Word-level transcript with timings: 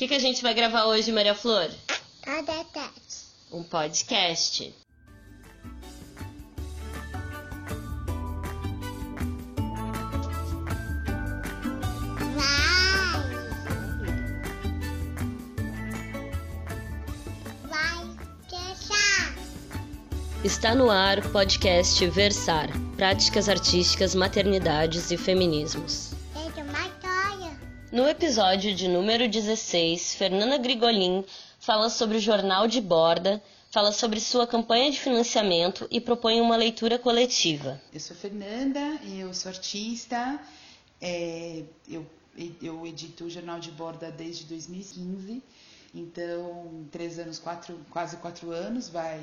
que, 0.00 0.08
que 0.08 0.14
a 0.14 0.18
gente 0.18 0.42
vai 0.42 0.54
gravar 0.54 0.86
hoje, 0.86 1.12
Maria 1.12 1.34
Flor? 1.34 1.68
Podcast. 2.24 3.26
Um 3.52 3.62
podcast. 3.62 4.74
Vai. 12.34 12.88
Vai 17.68 18.16
deixar. 18.48 19.34
Está 20.42 20.74
no 20.74 20.88
ar 20.88 21.18
o 21.18 21.28
podcast 21.28 22.06
Versar 22.06 22.70
Práticas 22.96 23.50
Artísticas, 23.50 24.14
Maternidades 24.14 25.10
e 25.10 25.18
Feminismos. 25.18 26.09
No 27.92 28.08
episódio 28.08 28.72
de 28.72 28.86
número 28.86 29.28
16, 29.28 30.14
Fernanda 30.14 30.56
Grigolin 30.58 31.24
fala 31.58 31.90
sobre 31.90 32.18
o 32.18 32.20
jornal 32.20 32.68
de 32.68 32.80
borda, 32.80 33.42
fala 33.72 33.90
sobre 33.90 34.20
sua 34.20 34.46
campanha 34.46 34.92
de 34.92 35.00
financiamento 35.00 35.88
e 35.90 36.00
propõe 36.00 36.40
uma 36.40 36.54
leitura 36.54 37.00
coletiva. 37.00 37.82
Eu 37.92 37.98
sou 37.98 38.16
Fernanda, 38.16 38.78
eu 39.04 39.34
sou 39.34 39.50
artista, 39.50 40.40
é, 41.00 41.64
eu, 41.88 42.06
eu 42.62 42.86
edito 42.86 43.24
o 43.24 43.30
Jornal 43.30 43.58
de 43.58 43.72
Borda 43.72 44.08
desde 44.08 44.44
2015, 44.44 45.42
então 45.92 46.86
três 46.92 47.18
anos, 47.18 47.40
quatro, 47.40 47.76
quase 47.90 48.18
quatro 48.18 48.52
anos 48.52 48.88
vai, 48.88 49.20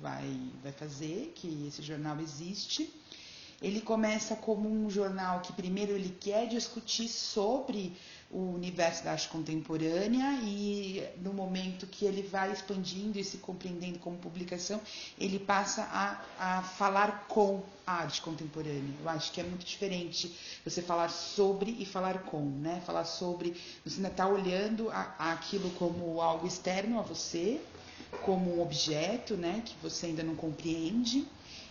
vai, 0.00 0.40
vai 0.62 0.72
fazer 0.72 1.32
que 1.34 1.66
esse 1.68 1.82
jornal 1.82 2.18
existe. 2.18 2.90
Ele 3.64 3.80
começa 3.80 4.36
como 4.36 4.68
um 4.68 4.90
jornal 4.90 5.40
que 5.40 5.50
primeiro 5.50 5.92
ele 5.92 6.14
quer 6.20 6.46
discutir 6.46 7.08
sobre 7.08 7.96
o 8.30 8.52
universo 8.52 9.02
da 9.02 9.12
arte 9.12 9.26
contemporânea 9.28 10.38
e 10.42 11.02
no 11.22 11.32
momento 11.32 11.86
que 11.86 12.04
ele 12.04 12.20
vai 12.20 12.52
expandindo 12.52 13.18
e 13.18 13.24
se 13.24 13.38
compreendendo 13.38 13.98
como 14.00 14.18
publicação, 14.18 14.78
ele 15.18 15.38
passa 15.38 15.82
a, 15.84 16.58
a 16.58 16.62
falar 16.62 17.26
com 17.26 17.62
a 17.86 18.02
arte 18.02 18.20
contemporânea. 18.20 18.94
Eu 19.00 19.08
acho 19.08 19.32
que 19.32 19.40
é 19.40 19.44
muito 19.44 19.64
diferente 19.64 20.36
você 20.62 20.82
falar 20.82 21.08
sobre 21.08 21.74
e 21.78 21.86
falar 21.86 22.24
com, 22.24 22.42
né? 22.42 22.82
Falar 22.84 23.06
sobre, 23.06 23.56
você 23.82 23.96
ainda 23.96 24.08
está 24.08 24.26
olhando 24.28 24.90
a, 24.90 25.14
aquilo 25.32 25.70
como 25.70 26.20
algo 26.20 26.46
externo 26.46 26.98
a 26.98 27.02
você, 27.02 27.62
como 28.26 28.56
um 28.56 28.60
objeto, 28.60 29.38
né? 29.38 29.62
Que 29.64 29.74
você 29.82 30.04
ainda 30.04 30.22
não 30.22 30.36
compreende. 30.36 31.26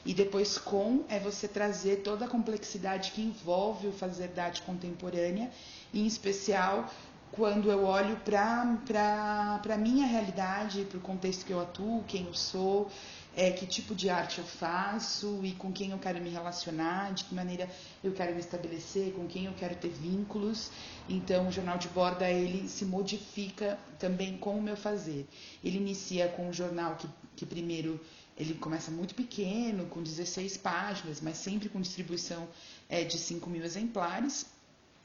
E 0.05 0.13
depois 0.13 0.57
com 0.57 1.03
é 1.07 1.19
você 1.19 1.47
trazer 1.47 1.97
toda 1.97 2.25
a 2.25 2.27
complexidade 2.27 3.11
que 3.11 3.21
envolve 3.21 3.87
o 3.87 3.91
fazer 3.91 4.29
da 4.29 4.45
arte 4.45 4.61
contemporânea, 4.61 5.49
em 5.93 6.05
especial 6.05 6.89
quando 7.33 7.71
eu 7.71 7.83
olho 7.83 8.15
para 8.17 9.59
a 9.67 9.77
minha 9.77 10.05
realidade, 10.05 10.85
para 10.85 10.99
o 10.99 11.01
contexto 11.01 11.45
que 11.45 11.51
eu 11.51 11.59
atuo, 11.59 12.03
quem 12.07 12.27
eu 12.27 12.33
sou, 12.33 12.91
é, 13.35 13.49
que 13.49 13.65
tipo 13.65 13.95
de 13.95 14.07
arte 14.07 14.37
eu 14.37 14.45
faço 14.45 15.39
e 15.43 15.53
com 15.53 15.71
quem 15.71 15.89
eu 15.89 15.97
quero 15.97 16.21
me 16.21 16.29
relacionar, 16.29 17.11
de 17.11 17.23
que 17.23 17.33
maneira 17.33 17.67
eu 18.03 18.11
quero 18.11 18.33
me 18.33 18.39
estabelecer, 18.39 19.13
com 19.13 19.25
quem 19.25 19.45
eu 19.45 19.53
quero 19.53 19.75
ter 19.75 19.89
vínculos. 19.89 20.69
Então, 21.09 21.47
o 21.47 21.51
jornal 21.51 21.79
de 21.79 21.87
borda 21.87 22.29
ele 22.29 22.69
se 22.69 22.85
modifica 22.85 23.79
também 23.97 24.37
com 24.37 24.55
o 24.55 24.61
meu 24.61 24.77
fazer. 24.77 25.27
Ele 25.63 25.77
inicia 25.77 26.27
com 26.27 26.49
um 26.49 26.53
jornal 26.53 26.95
que, 26.97 27.07
que 27.35 27.47
primeiro 27.47 27.99
ele 28.37 28.55
começa 28.55 28.89
muito 28.89 29.13
pequeno, 29.13 29.85
com 29.87 30.01
16 30.01 30.57
páginas, 30.57 31.21
mas 31.21 31.37
sempre 31.37 31.69
com 31.69 31.79
distribuição 31.79 32.47
é, 32.89 33.03
de 33.03 33.17
5 33.17 33.49
mil 33.49 33.63
exemplares. 33.63 34.45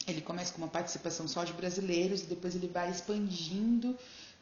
Ele 0.06 0.20
começa 0.20 0.52
com 0.52 0.58
uma 0.58 0.68
participação 0.68 1.28
só 1.28 1.44
de 1.44 1.52
brasileiros 1.52 2.22
e 2.22 2.26
depois 2.26 2.54
ele 2.54 2.68
vai 2.68 2.90
expandindo 2.90 3.96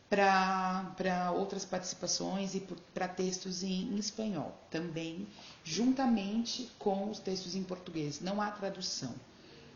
para 0.09 1.33
outras 1.35 1.65
participações 1.65 2.55
e 2.55 2.63
para 2.95 3.09
textos 3.09 3.65
em, 3.65 3.93
em 3.93 3.97
espanhol 3.97 4.57
também, 4.71 5.27
juntamente 5.65 6.71
com 6.79 7.11
os 7.11 7.19
textos 7.19 7.57
em 7.57 7.65
português. 7.65 8.21
Não 8.21 8.41
há 8.41 8.51
tradução. 8.53 9.13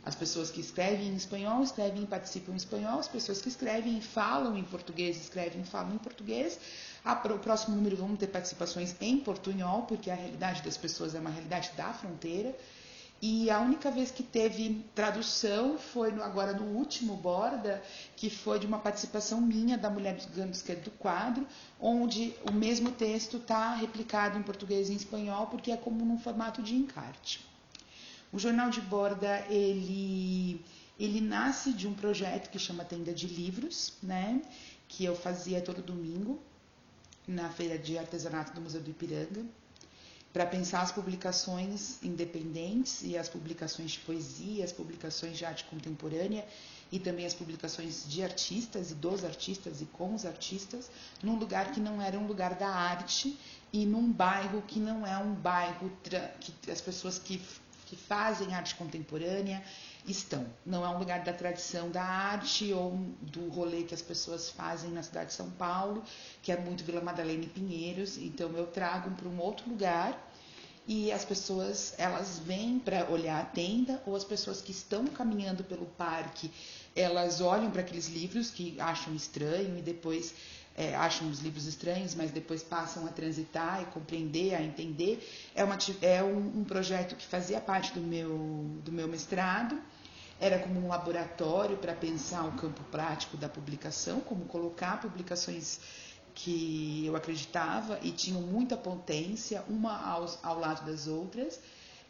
As 0.04 0.14
pessoas 0.14 0.50
que 0.50 0.60
escrevem 0.60 1.08
em 1.08 1.16
espanhol 1.16 1.62
escrevem 1.62 2.04
e 2.04 2.06
participam 2.06 2.52
em 2.52 2.56
espanhol, 2.56 2.98
as 2.98 3.08
pessoas 3.08 3.42
que 3.42 3.48
escrevem 3.48 3.98
e 3.98 4.00
falam 4.00 4.56
em 4.56 4.64
português 4.64 5.20
escrevem 5.20 5.60
e 5.60 5.64
falam 5.64 5.94
em 5.94 5.98
português. 5.98 6.58
o 7.04 7.38
próximo 7.38 7.76
número 7.76 7.96
vamos 7.96 8.18
ter 8.18 8.28
participações 8.28 8.96
em 9.00 9.18
portunhol, 9.18 9.82
porque 9.82 10.10
a 10.10 10.14
realidade 10.14 10.62
das 10.62 10.76
pessoas 10.78 11.14
é 11.14 11.20
uma 11.20 11.30
realidade 11.30 11.70
da 11.76 11.92
fronteira. 11.92 12.56
E 13.22 13.50
a 13.50 13.60
única 13.60 13.90
vez 13.90 14.10
que 14.10 14.22
teve 14.22 14.82
tradução 14.94 15.76
foi 15.76 16.10
no, 16.10 16.22
agora 16.22 16.54
no 16.54 16.64
último 16.78 17.14
Borda, 17.16 17.82
que 18.16 18.30
foi 18.30 18.58
de 18.58 18.66
uma 18.66 18.78
participação 18.78 19.38
minha 19.38 19.76
da 19.76 19.90
Mulher 19.90 20.14
dos 20.14 20.24
Gano 20.24 20.52
Esquerdo 20.52 20.84
do 20.84 20.90
quadro, 20.92 21.46
onde 21.78 22.34
o 22.48 22.52
mesmo 22.52 22.90
texto 22.90 23.36
está 23.36 23.74
replicado 23.74 24.38
em 24.38 24.42
português 24.42 24.88
e 24.88 24.94
em 24.94 24.96
espanhol, 24.96 25.48
porque 25.48 25.70
é 25.70 25.76
como 25.76 26.02
num 26.06 26.18
formato 26.18 26.62
de 26.62 26.74
encarte. 26.74 27.49
O 28.32 28.38
Jornal 28.38 28.70
de 28.70 28.80
Borda, 28.80 29.44
ele, 29.48 30.64
ele 30.98 31.20
nasce 31.20 31.72
de 31.72 31.88
um 31.88 31.94
projeto 31.94 32.48
que 32.50 32.58
chama 32.58 32.84
Tenda 32.84 33.12
de 33.12 33.26
Livros, 33.26 33.94
né? 34.02 34.40
que 34.88 35.04
eu 35.04 35.16
fazia 35.16 35.60
todo 35.60 35.82
domingo 35.82 36.40
na 37.26 37.48
Feira 37.50 37.78
de 37.78 37.98
Artesanato 37.98 38.52
do 38.52 38.60
Museu 38.60 38.80
do 38.80 38.90
Ipiranga 38.90 39.44
para 40.32 40.46
pensar 40.46 40.82
as 40.82 40.92
publicações 40.92 42.02
independentes 42.02 43.02
e 43.02 43.18
as 43.18 43.28
publicações 43.28 43.92
de 43.92 43.98
poesia, 44.00 44.64
as 44.64 44.72
publicações 44.72 45.36
de 45.36 45.44
arte 45.44 45.64
contemporânea 45.64 46.46
e 46.92 46.98
também 46.98 47.26
as 47.26 47.34
publicações 47.34 48.04
de 48.08 48.22
artistas 48.22 48.90
e 48.90 48.94
dos 48.94 49.24
artistas 49.24 49.80
e 49.80 49.86
com 49.86 50.14
os 50.14 50.24
artistas, 50.24 50.90
num 51.22 51.36
lugar 51.36 51.72
que 51.72 51.80
não 51.80 52.00
era 52.00 52.18
um 52.18 52.26
lugar 52.26 52.54
da 52.54 52.68
arte 52.68 53.36
e 53.72 53.84
num 53.84 54.10
bairro 54.10 54.62
que 54.62 54.78
não 54.78 55.06
é 55.06 55.16
um 55.18 55.34
bairro 55.34 55.90
que 56.02 56.70
as 56.70 56.80
pessoas 56.80 57.18
que, 57.18 57.40
que 57.90 57.96
fazem 57.96 58.54
arte 58.54 58.76
contemporânea 58.76 59.60
estão. 60.06 60.46
Não 60.64 60.84
é 60.84 60.88
um 60.88 60.98
lugar 60.98 61.24
da 61.24 61.32
tradição 61.32 61.90
da 61.90 62.04
arte 62.04 62.72
ou 62.72 62.92
do 63.20 63.48
rolê 63.48 63.82
que 63.82 63.92
as 63.92 64.00
pessoas 64.00 64.48
fazem 64.48 64.90
na 64.90 65.02
cidade 65.02 65.30
de 65.30 65.34
São 65.34 65.50
Paulo, 65.50 66.04
que 66.40 66.52
é 66.52 66.56
muito 66.56 66.84
Vila 66.84 67.00
Madalena 67.00 67.42
e 67.42 67.48
Pinheiros. 67.48 68.16
Então 68.16 68.50
eu 68.52 68.68
trago 68.68 69.10
para 69.10 69.28
um 69.28 69.40
outro 69.40 69.68
lugar 69.68 70.16
e 70.86 71.10
as 71.10 71.24
pessoas 71.24 71.92
elas 71.98 72.38
vêm 72.38 72.78
para 72.78 73.10
olhar 73.10 73.40
a 73.40 73.44
tenda 73.44 74.00
ou 74.06 74.14
as 74.14 74.22
pessoas 74.24 74.62
que 74.62 74.70
estão 74.70 75.04
caminhando 75.08 75.64
pelo 75.64 75.86
parque 75.86 76.48
elas 76.94 77.40
olham 77.40 77.70
para 77.70 77.82
aqueles 77.82 78.08
livros 78.08 78.50
que 78.50 78.80
acham 78.80 79.14
estranho 79.14 79.78
e 79.78 79.82
depois 79.82 80.34
é, 80.76 80.94
acham 80.94 81.28
os 81.28 81.40
livros 81.40 81.66
estranhos, 81.66 82.14
mas 82.14 82.30
depois 82.30 82.62
passam 82.62 83.06
a 83.06 83.10
transitar 83.10 83.82
e 83.82 83.86
compreender, 83.86 84.54
a 84.54 84.62
entender. 84.62 85.26
É, 85.54 85.64
uma, 85.64 85.76
é 86.00 86.22
um, 86.22 86.60
um 86.60 86.64
projeto 86.64 87.16
que 87.16 87.26
fazia 87.26 87.60
parte 87.60 87.92
do 87.92 88.00
meu, 88.00 88.66
do 88.84 88.92
meu 88.92 89.08
mestrado. 89.08 89.78
Era 90.40 90.58
como 90.58 90.80
um 90.80 90.88
laboratório 90.88 91.76
para 91.76 91.92
pensar 91.92 92.44
o 92.46 92.52
campo 92.52 92.82
prático 92.84 93.36
da 93.36 93.48
publicação, 93.48 94.20
como 94.20 94.46
colocar 94.46 94.98
publicações 95.00 95.78
que 96.34 97.04
eu 97.04 97.14
acreditava 97.14 97.98
e 98.02 98.10
tinham 98.10 98.40
muita 98.40 98.76
potência, 98.76 99.62
uma 99.68 99.98
ao, 99.98 100.26
ao 100.42 100.58
lado 100.58 100.86
das 100.86 101.06
outras, 101.06 101.60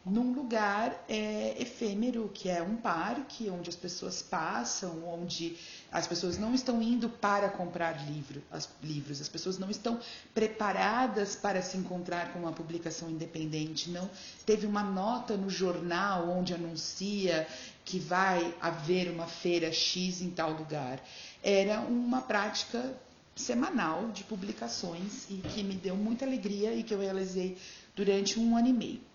num 0.04 0.32
lugar 0.32 1.04
é, 1.08 1.54
efêmero, 1.60 2.30
que 2.32 2.48
é 2.48 2.62
um 2.62 2.76
parque, 2.76 3.50
onde 3.50 3.68
as 3.68 3.76
pessoas 3.76 4.22
passam, 4.22 5.04
onde 5.06 5.56
as 5.92 6.06
pessoas 6.06 6.38
não 6.38 6.54
estão 6.54 6.80
indo 6.80 7.08
para 7.08 7.50
comprar 7.50 8.06
livro, 8.06 8.42
as, 8.50 8.68
livros, 8.82 9.20
as 9.20 9.28
pessoas 9.28 9.58
não 9.58 9.68
estão 9.68 10.00
preparadas 10.32 11.36
para 11.36 11.60
se 11.60 11.76
encontrar 11.76 12.32
com 12.32 12.38
uma 12.38 12.52
publicação 12.52 13.10
independente. 13.10 13.90
Não 13.90 14.08
teve 14.46 14.66
uma 14.66 14.82
nota 14.82 15.36
no 15.36 15.50
jornal 15.50 16.30
onde 16.30 16.54
anuncia 16.54 17.46
que 17.84 17.98
vai 17.98 18.54
haver 18.60 19.10
uma 19.10 19.26
feira 19.26 19.70
X 19.70 20.22
em 20.22 20.30
tal 20.30 20.52
lugar. 20.52 20.98
Era 21.42 21.80
uma 21.80 22.22
prática 22.22 22.96
semanal 23.36 24.08
de 24.08 24.24
publicações 24.24 25.26
e 25.28 25.36
que 25.36 25.62
me 25.62 25.74
deu 25.74 25.96
muita 25.96 26.24
alegria 26.24 26.74
e 26.74 26.82
que 26.82 26.94
eu 26.94 27.00
realizei 27.00 27.58
durante 27.94 28.40
um 28.40 28.56
ano 28.56 28.68
e 28.68 28.72
meio. 28.72 29.09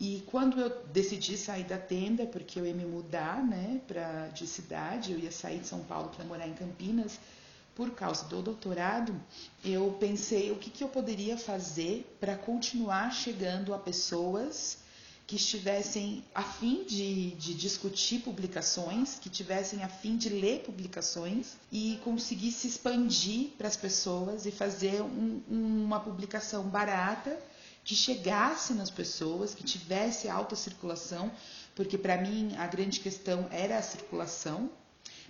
E 0.00 0.24
quando 0.26 0.58
eu 0.58 0.70
decidi 0.86 1.36
sair 1.36 1.64
da 1.64 1.76
tenda, 1.76 2.24
porque 2.24 2.58
eu 2.58 2.64
ia 2.64 2.72
me 2.72 2.86
mudar 2.86 3.46
né, 3.46 3.82
pra, 3.86 4.28
de 4.28 4.46
cidade, 4.46 5.12
eu 5.12 5.18
ia 5.18 5.30
sair 5.30 5.58
de 5.58 5.66
São 5.66 5.80
Paulo 5.80 6.08
para 6.08 6.24
morar 6.24 6.48
em 6.48 6.54
Campinas, 6.54 7.20
por 7.74 7.90
causa 7.90 8.24
do 8.24 8.40
doutorado, 8.40 9.14
eu 9.62 9.96
pensei 10.00 10.50
o 10.50 10.56
que, 10.56 10.70
que 10.70 10.82
eu 10.82 10.88
poderia 10.88 11.36
fazer 11.36 12.16
para 12.18 12.34
continuar 12.34 13.10
chegando 13.12 13.74
a 13.74 13.78
pessoas 13.78 14.78
que 15.26 15.36
estivessem 15.36 16.24
a 16.34 16.42
fim 16.42 16.82
de, 16.84 17.30
de, 17.32 17.54
discutir 17.54 18.20
publicações, 18.20 19.18
que 19.20 19.30
tivessem 19.30 19.84
a 19.84 19.88
fim 19.88 20.16
de 20.16 20.28
ler 20.28 20.62
publicações 20.62 21.56
e 21.70 22.00
conseguisse 22.02 22.66
expandir 22.66 23.50
para 23.56 23.68
as 23.68 23.76
pessoas 23.76 24.44
e 24.44 24.50
fazer 24.50 25.00
um, 25.02 25.40
uma 25.48 26.00
publicação 26.00 26.64
barata 26.64 27.38
que 27.84 27.94
chegasse 27.94 28.74
nas 28.74 28.90
pessoas, 28.90 29.54
que 29.54 29.64
tivesse 29.64 30.28
alta 30.28 30.54
circulação, 30.54 31.30
porque 31.74 31.96
para 31.96 32.18
mim 32.18 32.54
a 32.56 32.66
grande 32.66 33.00
questão 33.00 33.48
era 33.50 33.78
a 33.78 33.82
circulação, 33.82 34.70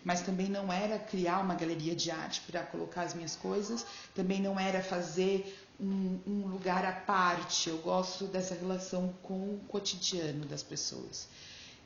mas 0.04 0.22
também 0.22 0.48
não 0.48 0.72
era 0.72 0.98
criar 0.98 1.40
uma 1.40 1.54
galeria 1.54 1.94
de 1.94 2.10
arte 2.10 2.40
para 2.46 2.62
colocar 2.62 3.02
as 3.02 3.14
minhas 3.14 3.36
coisas, 3.36 3.84
também 4.14 4.40
não 4.40 4.58
era 4.58 4.82
fazer 4.82 5.56
um, 5.78 6.18
um, 6.26 6.46
lugar 6.46 6.84
à 6.84 6.92
parte. 6.92 7.68
Eu 7.68 7.78
gosto 7.78 8.26
dessa 8.26 8.54
relação 8.54 9.14
com 9.22 9.54
o 9.54 9.60
cotidiano 9.68 10.44
das 10.46 10.62
pessoas. 10.62 11.28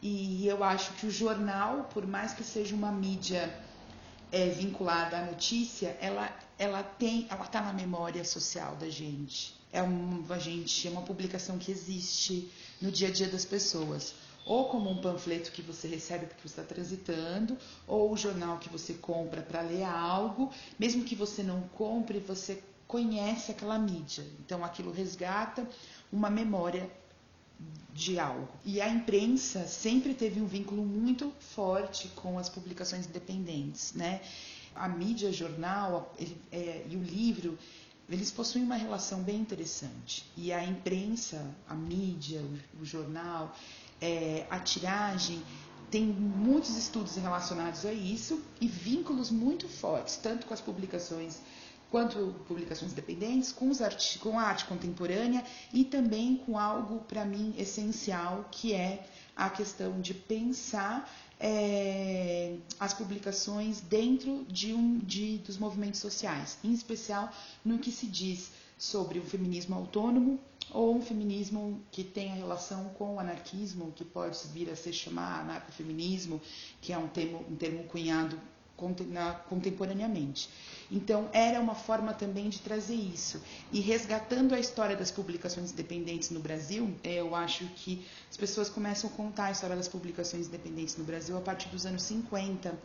E 0.00 0.46
eu 0.46 0.62
acho 0.62 0.93
que 0.94 1.06
o 1.06 1.10
jornal, 1.10 1.88
por 1.93 2.06
mais 2.06 2.32
que 2.32 2.44
seja 2.44 2.75
uma 2.75 2.93
mídia 2.93 3.52
é, 4.34 4.48
vinculada 4.48 5.16
à 5.16 5.25
notícia, 5.25 5.96
ela, 6.00 6.28
ela 6.58 6.82
tem, 6.82 7.28
ela 7.31 7.44
está 7.44 7.62
na 7.62 7.72
memória 7.72 8.25
social 8.25 8.75
da 8.75 8.88
gente. 8.88 9.54
É 9.72 9.81
uma 9.81 10.40
gente, 10.40 10.88
é 10.88 10.90
uma 10.90 11.02
publicação 11.02 11.56
que 11.56 11.70
existe 11.70 12.50
no 12.82 12.90
dia 12.90 13.08
a 13.08 13.10
dia 13.12 13.28
das 13.28 13.44
pessoas 13.44 14.14
ou 14.44 14.69
como 14.69 14.90
um 14.90 15.00
panfleto 15.00 15.52
que 15.52 15.62
você 15.62 15.88
recebe 15.88 16.26
porque 16.26 16.46
você 16.46 16.60
está 16.60 16.75
transitando, 16.75 17.56
ou 17.86 18.12
o 18.12 18.16
jornal 18.16 18.58
que 18.58 18.69
você 18.69 18.92
compra 18.92 19.40
para 19.40 19.62
ler 19.62 19.84
algo, 19.84 20.52
mesmo 20.78 21.02
que 21.02 21.14
você 21.14 21.42
não 21.42 21.62
compre, 21.69 22.19
você 22.19 22.62
conhece 22.86 23.52
aquela 23.52 23.78
mídia. 23.78 24.22
Então 24.40 24.62
aquilo 24.62 24.92
resgata 24.92 25.66
uma 26.12 26.28
memória 26.28 26.90
de 27.93 28.19
algo. 28.19 28.49
E 28.65 28.81
a 28.81 28.89
imprensa 28.89 29.67
sempre 29.67 30.15
teve 30.15 30.41
um 30.41 30.47
vínculo 30.47 30.85
muito 30.85 31.33
forte 31.39 32.09
com 32.17 32.39
as 32.39 32.49
publicações 32.49 33.06
independentes, 33.06 33.93
né? 33.95 34.21
A 34.75 34.89
mídia, 34.89 35.33
jornal 35.33 36.12
ele, 36.19 36.37
é, 36.51 36.85
e 36.91 36.97
o 36.97 37.03
livro, 37.03 37.56
eles 38.09 38.31
possuem 38.33 38.65
uma 38.65 38.75
relação 38.75 39.23
bem 39.23 39.37
interessante. 39.37 40.25
E 40.37 40.53
a 40.53 40.65
imprensa, 40.65 41.47
a 41.69 41.75
mídia, 41.75 42.43
o, 42.43 42.83
o 42.83 42.85
jornal, 42.85 43.56
é, 44.01 44.47
a 44.51 44.59
tiragem, 44.59 45.41
tem 45.91 46.05
muitos 46.05 46.77
estudos 46.77 47.15
relacionados 47.15 47.87
a 47.87 47.93
isso 47.93 48.43
e 48.61 48.67
vínculos 48.67 49.31
muito 49.31 49.69
fortes, 49.69 50.17
tanto 50.17 50.47
com 50.47 50.53
as 50.53 50.61
publicações 50.61 51.39
quanto 51.94 52.35
publicações 52.49 52.91
independentes, 52.91 53.52
com, 53.52 53.70
art 53.81 54.19
com 54.19 54.37
a 54.37 54.43
arte 54.43 54.64
contemporânea 54.64 55.44
e 55.73 55.85
também 55.85 56.37
com 56.38 56.58
algo, 56.58 56.99
para 57.02 57.25
mim, 57.25 57.55
essencial, 57.56 58.49
que 58.50 58.75
é 58.75 59.06
a 59.37 59.49
questão 59.49 60.00
de 60.00 60.12
pensar 60.12 61.08
é, 61.38 62.56
as 62.81 62.93
publicações 62.93 63.81
dentro 63.81 64.44
de 64.49 64.75
um 64.75 64.99
de, 64.99 65.38
dos 65.38 65.56
movimentos 65.56 66.00
sociais, 66.00 66.58
em 66.64 66.73
especial 66.73 67.32
no 67.64 67.79
que 67.79 67.93
se 67.93 68.08
diz 68.08 68.50
sobre 68.76 69.20
o 69.20 69.23
feminismo 69.23 69.76
autônomo 69.76 70.41
ou 70.73 70.96
um 70.96 71.00
feminismo 71.00 71.81
que 71.93 72.02
tenha 72.02 72.35
relação 72.35 72.88
com 72.99 73.14
o 73.14 73.20
anarquismo, 73.20 73.93
que 73.93 74.05
pode 74.05 74.37
vir 74.49 74.69
a 74.69 74.75
se 74.75 74.93
chamar 74.93 75.43
anarcofeminismo, 75.43 76.43
que 76.81 76.93
é 76.93 76.99
um 76.99 77.06
termo, 77.06 77.44
um 77.49 77.55
termo 77.55 77.85
cunhado 77.85 78.37
contemporaneamente. 78.76 80.49
Então, 80.91 81.29
era 81.32 81.61
uma 81.61 81.75
forma 81.75 82.12
também 82.12 82.49
de 82.49 82.61
trazer 82.61 82.94
isso. 82.94 83.41
E 83.73 83.81
resgatando 83.81 84.55
a 84.55 84.59
história 84.59 84.97
das 84.97 85.11
publicações 85.11 85.73
independentes 85.73 86.31
no 86.31 86.41
Brasil, 86.41 86.94
eu 87.03 87.35
acho 87.35 87.65
que 87.76 88.05
as 88.31 88.37
pessoas 88.37 88.69
começam 88.69 89.09
a 89.09 89.12
contar 89.12 89.47
a 89.47 89.50
história 89.53 89.76
das 89.76 89.88
publicações 89.88 90.49
independentes 90.49 90.97
no 90.97 91.05
Brasil 91.05 91.37
a 91.37 91.41
partir 91.41 91.69
dos 91.69 91.87
anos 91.87 92.03
50, 92.03 92.76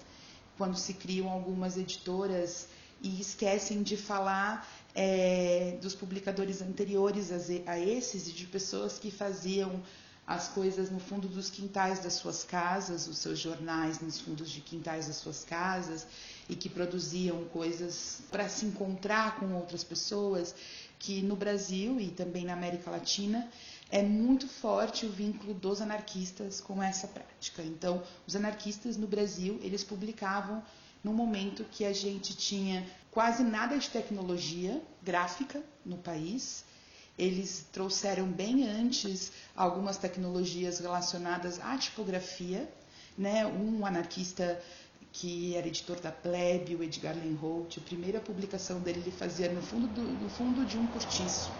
quando 0.57 0.77
se 0.77 0.93
criam 0.93 1.29
algumas 1.29 1.77
editoras 1.77 2.67
e 3.01 3.19
esquecem 3.21 3.81
de 3.81 3.95
falar 3.95 4.67
é, 4.93 5.77
dos 5.81 5.95
publicadores 5.95 6.61
anteriores 6.61 7.31
a, 7.31 7.71
a 7.71 7.79
esses 7.79 8.27
e 8.27 8.31
de 8.31 8.45
pessoas 8.45 8.99
que 8.99 9.09
faziam 9.09 9.81
as 10.29 10.47
coisas 10.47 10.91
no 10.91 10.99
fundo 10.99 11.27
dos 11.27 11.49
quintais 11.49 11.97
das 12.01 12.13
suas 12.13 12.43
casas, 12.43 13.07
os 13.07 13.17
seus 13.17 13.39
jornais 13.39 13.99
nos 13.99 14.19
fundos 14.19 14.51
de 14.51 14.61
quintais 14.61 15.07
das 15.07 15.15
suas 15.15 15.43
casas 15.43 16.05
e 16.47 16.55
que 16.55 16.69
produziam 16.69 17.45
coisas 17.45 18.21
para 18.29 18.47
se 18.47 18.63
encontrar 18.63 19.39
com 19.39 19.51
outras 19.55 19.83
pessoas, 19.83 20.53
que 20.99 21.23
no 21.23 21.35
Brasil 21.35 21.99
e 21.99 22.09
também 22.09 22.45
na 22.45 22.53
América 22.53 22.91
Latina 22.91 23.49
é 23.89 24.03
muito 24.03 24.47
forte 24.47 25.07
o 25.07 25.11
vínculo 25.11 25.51
dos 25.51 25.81
anarquistas 25.81 26.61
com 26.61 26.83
essa 26.83 27.07
prática. 27.07 27.63
Então, 27.63 28.03
os 28.27 28.35
anarquistas 28.35 28.97
no 28.97 29.07
Brasil, 29.07 29.59
eles 29.63 29.83
publicavam 29.83 30.61
no 31.03 31.11
momento 31.11 31.65
que 31.71 31.83
a 31.83 31.93
gente 31.93 32.37
tinha 32.37 32.85
quase 33.09 33.41
nada 33.41 33.79
de 33.79 33.89
tecnologia 33.89 34.79
gráfica 35.01 35.63
no 35.83 35.97
país, 35.97 36.63
eles 37.19 37.65
trouxeram 37.73 38.25
bem 38.31 38.65
antes 38.65 39.33
algumas 39.53 39.97
tecnologias 39.97 40.79
relacionadas 40.79 41.59
à 41.59 41.77
tipografia, 41.77 42.67
né? 43.17 43.45
Um 43.45 43.85
anarquista 43.85 44.59
que 45.11 45.55
era 45.55 45.67
editor 45.67 45.99
da 45.99 46.11
Plebe, 46.11 46.75
o 46.75 46.83
Edgar 46.83 47.15
Lenholt, 47.15 47.77
a 47.77 47.81
primeira 47.81 48.21
publicação 48.21 48.79
dele 48.79 49.01
ele 49.01 49.11
fazia 49.11 49.51
no 49.51 49.61
fundo, 49.61 49.87
do, 49.87 50.01
no 50.01 50.29
fundo 50.29 50.65
de 50.65 50.77
um 50.77 50.87
cortiço. 50.87 51.51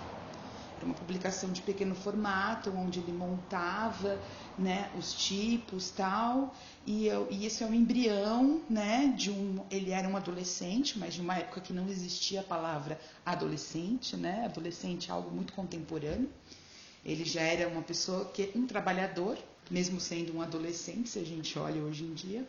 Era 0.80 0.86
uma 0.86 0.96
publicação 0.96 1.52
de 1.52 1.62
pequeno 1.62 1.94
formato, 1.94 2.72
onde 2.72 3.00
ele 3.00 3.12
montava 3.12 4.18
né, 4.58 4.90
os 4.98 5.12
tipos 5.12 5.90
tal. 5.90 6.56
E, 6.88 7.06
eu, 7.06 7.28
e 7.30 7.46
esse 7.46 7.62
é 7.64 7.66
um 7.66 7.74
embrião 7.74 8.62
né, 8.70 9.14
de 9.18 9.30
um. 9.30 9.62
Ele 9.70 9.92
era 9.92 10.08
um 10.08 10.16
adolescente, 10.16 10.98
mas 10.98 11.16
de 11.16 11.20
uma 11.20 11.36
época 11.36 11.60
que 11.60 11.74
não 11.74 11.90
existia 11.90 12.40
a 12.40 12.44
palavra 12.44 12.98
adolescente, 13.26 14.16
né? 14.16 14.46
Adolescente 14.46 15.10
é 15.10 15.14
algo 15.14 15.30
muito 15.30 15.52
contemporâneo. 15.52 16.30
Ele 17.04 17.26
já 17.26 17.42
era 17.42 17.68
uma 17.68 17.82
pessoa 17.82 18.24
que 18.24 18.50
um 18.56 18.66
trabalhador, 18.66 19.38
mesmo 19.70 20.00
sendo 20.00 20.34
um 20.38 20.42
adolescente, 20.42 21.10
se 21.10 21.20
a 21.20 21.26
gente 21.26 21.60
olha 21.60 21.82
hoje 21.82 22.06
em 22.06 22.14
dia 22.14 22.48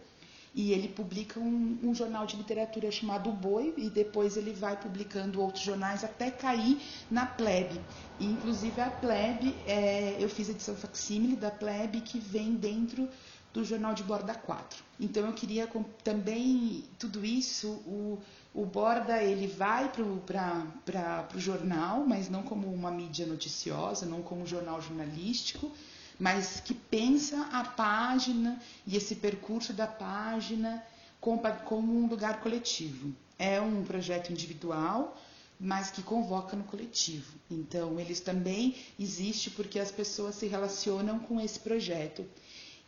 e 0.54 0.72
ele 0.72 0.88
publica 0.88 1.38
um, 1.38 1.78
um, 1.82 1.94
jornal 1.94 2.26
de 2.26 2.36
literatura 2.36 2.90
chamado 2.90 3.30
Boi 3.30 3.72
e 3.76 3.88
depois 3.88 4.36
ele 4.36 4.52
vai 4.52 4.76
publicando 4.76 5.40
outros 5.40 5.64
jornais 5.64 6.02
até 6.02 6.30
cair 6.30 6.80
na 7.10 7.24
Plebe. 7.24 7.80
E, 8.18 8.26
inclusive 8.26 8.80
a 8.80 8.90
Plebe, 8.90 9.56
é, 9.64 10.16
eu 10.18 10.28
fiz 10.28 10.48
a 10.48 10.52
edição 10.52 10.74
facsímile 10.74 11.36
da 11.36 11.50
Plebe 11.50 12.00
que 12.00 12.18
vem 12.18 12.54
dentro 12.54 13.08
do 13.52 13.64
jornal 13.64 13.94
de 13.94 14.02
Borda 14.02 14.34
4. 14.34 14.82
Então 14.98 15.26
eu 15.26 15.32
queria 15.32 15.68
também 16.04 16.84
tudo 16.98 17.24
isso, 17.24 17.68
o, 17.86 18.18
o 18.54 18.64
Borda 18.64 19.22
ele 19.22 19.46
vai 19.46 19.90
para 19.90 21.28
o 21.34 21.38
jornal, 21.38 22.04
mas 22.06 22.28
não 22.28 22.42
como 22.42 22.72
uma 22.72 22.90
mídia 22.90 23.26
noticiosa, 23.26 24.06
não 24.06 24.22
como 24.22 24.42
um 24.42 24.46
jornal 24.46 24.80
jornalístico, 24.80 25.72
mas 26.20 26.60
que 26.60 26.74
pensa 26.74 27.48
a 27.50 27.64
página 27.64 28.60
e 28.86 28.94
esse 28.94 29.14
percurso 29.16 29.72
da 29.72 29.86
página 29.86 30.84
como 31.18 31.98
um 31.98 32.06
lugar 32.06 32.40
coletivo. 32.40 33.14
É 33.38 33.58
um 33.58 33.82
projeto 33.82 34.30
individual, 34.30 35.18
mas 35.58 35.90
que 35.90 36.02
convoca 36.02 36.54
no 36.54 36.64
coletivo. 36.64 37.32
Então, 37.50 37.98
eles 37.98 38.20
também 38.20 38.76
existem 38.98 39.50
porque 39.54 39.78
as 39.78 39.90
pessoas 39.90 40.34
se 40.34 40.46
relacionam 40.46 41.18
com 41.20 41.40
esse 41.40 41.58
projeto. 41.58 42.26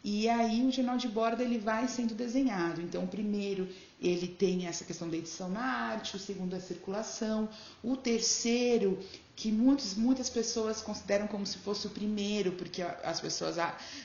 E 0.05 0.29
aí 0.29 0.67
o 0.67 0.73
jornal 0.73 0.97
de 0.97 1.07
borda 1.07 1.45
ele 1.45 1.59
vai 1.59 1.87
sendo 1.87 2.15
desenhado. 2.15 2.81
Então, 2.81 3.07
primeiro 3.07 3.69
ele 4.01 4.27
tem 4.27 4.67
essa 4.67 4.85
questão 4.85 5.09
da 5.09 5.17
edição 5.17 5.49
na 5.49 5.63
arte, 5.63 6.17
o 6.17 6.19
segundo 6.19 6.55
a 6.55 6.61
circulação, 6.61 7.49
o 7.85 7.97
terceiro 7.97 8.99
que 9.37 9.51
muitos, 9.51 9.95
muitas 9.95 10.29
pessoas 10.29 10.83
consideram 10.83 11.27
como 11.27 11.47
se 11.47 11.59
fosse 11.59 11.87
o 11.87 11.91
primeiro, 11.91 12.53
porque 12.53 12.83
as 12.83 13.21
pessoas, 13.21 13.57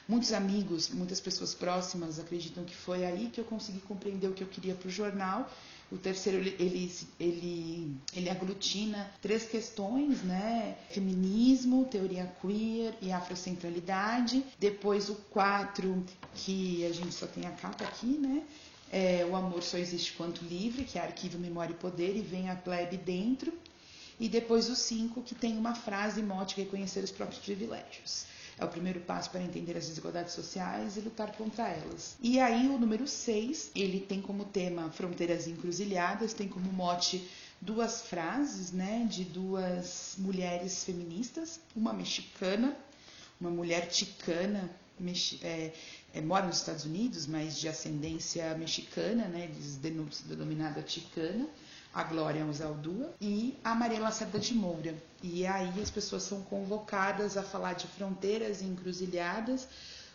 muitos 0.07 0.31
amigos, 0.31 0.89
muitas 0.89 1.19
pessoas 1.19 1.53
próximas 1.53 2.19
acreditam 2.19 2.63
que 2.63 2.75
foi 2.75 3.03
aí 3.03 3.29
que 3.29 3.39
eu 3.39 3.45
consegui 3.45 3.79
compreender 3.79 4.27
o 4.27 4.33
que 4.33 4.43
eu 4.43 4.47
queria 4.47 4.75
para 4.75 4.87
o 4.87 4.91
jornal. 4.91 5.51
O 5.89 5.97
terceiro 5.97 6.39
ele, 6.39 6.93
ele, 7.17 7.95
ele 8.13 8.29
aglutina 8.29 9.09
três 9.21 9.45
questões, 9.45 10.21
né? 10.21 10.77
Feminismo, 10.89 11.85
teoria 11.85 12.29
queer 12.41 12.93
e 13.01 13.11
afrocentralidade. 13.11 14.43
Depois 14.59 15.09
o 15.09 15.15
quatro, 15.15 16.03
que 16.35 16.85
a 16.85 16.91
gente 16.91 17.13
só 17.13 17.25
tem 17.25 17.45
a 17.45 17.51
capa 17.51 17.85
aqui, 17.85 18.05
né? 18.05 18.43
É, 18.91 19.25
o 19.29 19.35
amor 19.35 19.63
só 19.63 19.77
existe 19.77 20.13
quanto 20.13 20.43
livre, 20.43 20.83
que 20.83 20.97
é 20.97 21.01
arquivo, 21.01 21.37
memória 21.37 21.73
e 21.73 21.77
poder, 21.77 22.15
e 22.15 22.21
vem 22.21 22.49
a 22.49 22.55
plebe 22.55 22.97
dentro. 22.97 23.53
E 24.19 24.27
depois 24.27 24.69
o 24.69 24.75
cinco, 24.75 25.21
que 25.21 25.35
tem 25.35 25.57
uma 25.57 25.75
frase 25.75 26.21
mote, 26.21 26.57
reconhecer 26.57 27.03
os 27.03 27.11
próprios 27.11 27.39
privilégios. 27.39 28.25
É 28.59 28.65
o 28.65 28.67
primeiro 28.67 28.99
passo 29.01 29.29
para 29.29 29.43
entender 29.43 29.77
as 29.77 29.87
desigualdades 29.87 30.33
sociais 30.33 30.97
e 30.97 31.01
lutar 31.01 31.31
contra 31.35 31.67
elas. 31.69 32.17
E 32.21 32.39
aí 32.39 32.67
o 32.67 32.79
número 32.79 33.07
6, 33.07 33.71
ele 33.75 33.99
tem 33.99 34.19
como 34.19 34.45
tema 34.45 34.89
fronteiras 34.89 35.47
encruzilhadas, 35.47 36.33
tem 36.33 36.47
como 36.47 36.71
mote 36.73 37.27
duas 37.61 38.01
frases, 38.01 38.71
né, 38.71 39.05
de 39.09 39.23
duas 39.23 40.15
mulheres 40.17 40.83
feministas, 40.83 41.59
uma 41.75 41.93
mexicana, 41.93 42.75
uma 43.39 43.49
mulher 43.49 43.87
ticana, 43.89 44.69
é, 45.43 45.71
é, 46.13 46.21
mora 46.21 46.47
nos 46.47 46.57
Estados 46.57 46.85
Unidos, 46.85 47.27
mas 47.27 47.59
de 47.59 47.67
ascendência 47.67 48.55
mexicana, 48.55 49.27
né, 49.27 49.49
denominada 50.25 50.81
ticana, 50.81 51.47
a 51.93 52.03
Glória 52.03 52.45
Uzaldua 52.45 53.13
e 53.19 53.57
a 53.63 53.73
Maria 53.73 53.99
Lacerda 53.99 54.39
de 54.39 54.53
Moura. 54.53 54.95
E 55.23 55.45
aí 55.45 55.81
as 55.81 55.89
pessoas 55.89 56.23
são 56.23 56.41
convocadas 56.43 57.37
a 57.37 57.43
falar 57.43 57.73
de 57.73 57.87
fronteiras 57.87 58.61
encruzilhadas, 58.61 59.67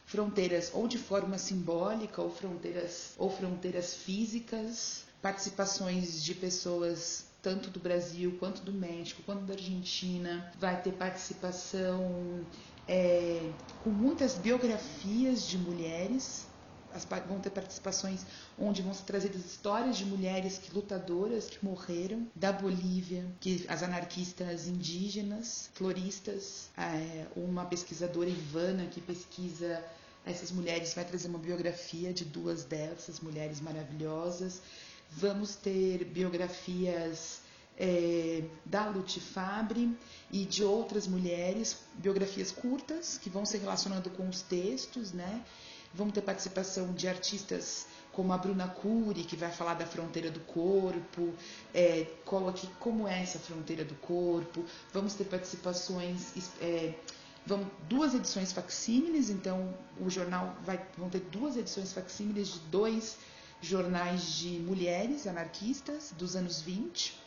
fronteiras 0.07 0.71
ou 0.75 0.87
de 0.87 0.99
forma 0.99 1.39
simbólica 1.39 2.23
ou 2.23 2.31
fronteiras 2.31 3.15
ou 3.19 3.31
fronteiras 3.31 3.95
físicas, 3.95 5.05
participações 5.21 6.23
de 6.23 6.35
pessoas 6.35 7.25
tanto 7.43 7.71
do 7.71 7.81
Brasil 7.81 8.37
quanto 8.39 8.63
do 8.63 8.73
México, 8.73 9.23
quanto 9.25 9.43
da 9.43 9.55
Argentina. 9.55 10.53
Vai 10.59 10.81
ter 10.81 10.93
participação 10.93 12.47
é, 12.87 13.51
com 13.83 13.91
muitas 13.91 14.35
biografias 14.35 15.47
de 15.49 15.59
mulheres. 15.59 16.47
As, 16.95 17.07
vão 17.27 17.41
ter 17.41 17.51
participações 17.51 18.25
onde 18.59 18.83
vão 18.83 18.93
ser 18.93 19.05
trazidas 19.05 19.45
histórias 19.45 19.97
de 19.97 20.05
mulheres 20.05 20.59
que 20.59 20.75
lutadoras 20.75 21.49
que 21.49 21.65
morreram 21.65 22.27
da 22.35 22.53
Bolívia, 22.53 23.25
que 23.41 23.65
as 23.69 23.83
anarquistas 23.83 24.67
indígenas, 24.67 25.71
floristas, 25.75 26.69
é, 26.77 27.27
uma 27.37 27.65
pesquisadora 27.65 28.29
Ivana 28.29 28.87
que 28.87 29.01
pesquisa 29.01 29.83
essas 30.25 30.53
mulheres 30.53 30.95
vai 30.95 31.05
trazer 31.05 31.29
uma 31.29 31.39
biografia 31.39 32.13
de 32.13 32.25
duas 32.25 32.65
dessas 32.65 33.21
mulheres 33.21 33.61
maravilhosas. 33.61 34.63
Vamos 35.11 35.57
ter 35.57 36.05
biografias 36.05 37.41
é, 37.77 38.45
da 38.65 38.89
Lute 38.89 39.21
Fabre 39.21 39.97
e 40.31 40.45
de 40.45 40.63
outras 40.63 41.07
mulheres, 41.07 41.79
biografias 41.95 42.53
curtas 42.53 43.19
que 43.19 43.29
vão 43.29 43.45
se 43.45 43.59
relacionando 43.59 44.11
com 44.11 44.29
os 44.29 44.43
textos, 44.43 45.13
né? 45.13 45.45
Vamos 45.95 46.15
ter 46.15 46.23
participação 46.23 46.93
de 46.93 47.07
artistas 47.07 47.87
como 48.13 48.33
a 48.33 48.39
Bruna 48.39 48.69
Cury, 48.69 49.25
que 49.25 49.37
vai 49.37 49.51
falar 49.51 49.75
da 49.75 49.87
fronteira 49.87 50.31
do 50.31 50.41
corpo, 50.41 51.33
é, 51.75 52.07
coloque 52.25 52.67
como 52.79 53.09
é 53.09 53.23
essa 53.23 53.39
fronteira 53.39 53.85
do 53.85 53.95
corpo. 53.97 54.65
Vamos 54.93 55.15
ter 55.15 55.25
participações, 55.25 56.33
é, 56.61 56.95
vão 57.47 57.71
duas 57.89 58.15
edições 58.15 58.53
facsímiles, 58.53 59.31
então 59.31 59.75
o 59.99 60.11
jornal 60.11 60.57
vai 60.65 60.85
vão 60.97 61.09
ter 61.09 61.21
duas 61.21 61.57
edições 61.57 61.93
facsímiles 61.93 62.49
de 62.49 62.59
dois 62.71 63.19
jornais 63.61 64.35
de 64.35 64.59
mulheres 64.59 65.27
anarquistas 65.27 66.13
dos 66.19 66.37
anos 66.37 66.61
20 66.61 67.22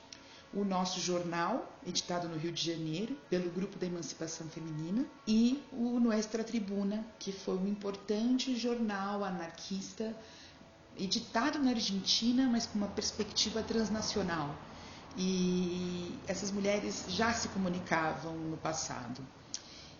o 0.55 0.63
nosso 0.63 1.01
jornal, 1.01 1.69
editado 1.85 2.29
no 2.29 2.37
Rio 2.37 2.51
de 2.51 2.71
Janeiro, 2.71 3.15
pelo 3.29 3.51
Grupo 3.51 3.77
da 3.77 3.85
Emancipação 3.85 4.47
Feminina, 4.47 5.05
e 5.27 5.61
o 5.73 5.99
Nuestra 5.99 6.45
Tribuna, 6.45 7.05
que 7.19 7.33
foi 7.33 7.57
um 7.57 7.67
importante 7.67 8.55
jornal 8.55 9.23
anarquista, 9.23 10.15
editado 10.97 11.59
na 11.59 11.71
Argentina, 11.71 12.47
mas 12.49 12.65
com 12.65 12.77
uma 12.77 12.87
perspectiva 12.87 13.61
transnacional. 13.61 14.55
E 15.17 16.17
essas 16.25 16.51
mulheres 16.51 17.03
já 17.09 17.33
se 17.33 17.49
comunicavam 17.49 18.35
no 18.35 18.57
passado. 18.57 19.21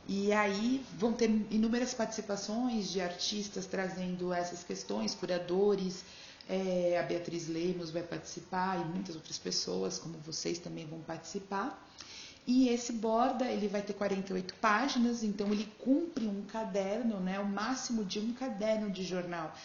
E 0.07 0.31
aí 0.31 0.85
vão 0.97 1.11
ter 1.11 1.29
inúmeras 1.49 1.93
participações 1.93 2.89
de 2.91 3.01
artistas 3.01 3.65
trazendo 3.65 4.31
essas 4.31 4.63
questões, 4.63 5.15
curadores, 5.15 6.05
é, 6.47 6.99
a 6.99 7.03
Beatriz 7.03 7.47
Lemos 7.47 7.89
vai 7.89 8.03
participar 8.03 8.79
e 8.79 8.85
muitas 8.85 9.15
outras 9.15 9.37
pessoas, 9.37 9.97
como 9.97 10.17
vocês, 10.19 10.59
também 10.59 10.85
vão 10.85 10.99
participar. 11.01 11.81
E 12.47 12.69
esse 12.69 12.93
borda, 12.93 13.45
ele 13.45 13.67
vai 13.67 13.81
ter 13.81 13.93
48 13.93 14.53
páginas, 14.55 15.23
então 15.23 15.51
ele 15.51 15.67
cumpre 15.79 16.27
um 16.27 16.43
caderno, 16.43 17.19
né, 17.19 17.39
o 17.39 17.45
máximo 17.45 18.05
de 18.05 18.19
um 18.19 18.33
caderno 18.33 18.91
de 18.91 19.03
jornal. 19.03 19.55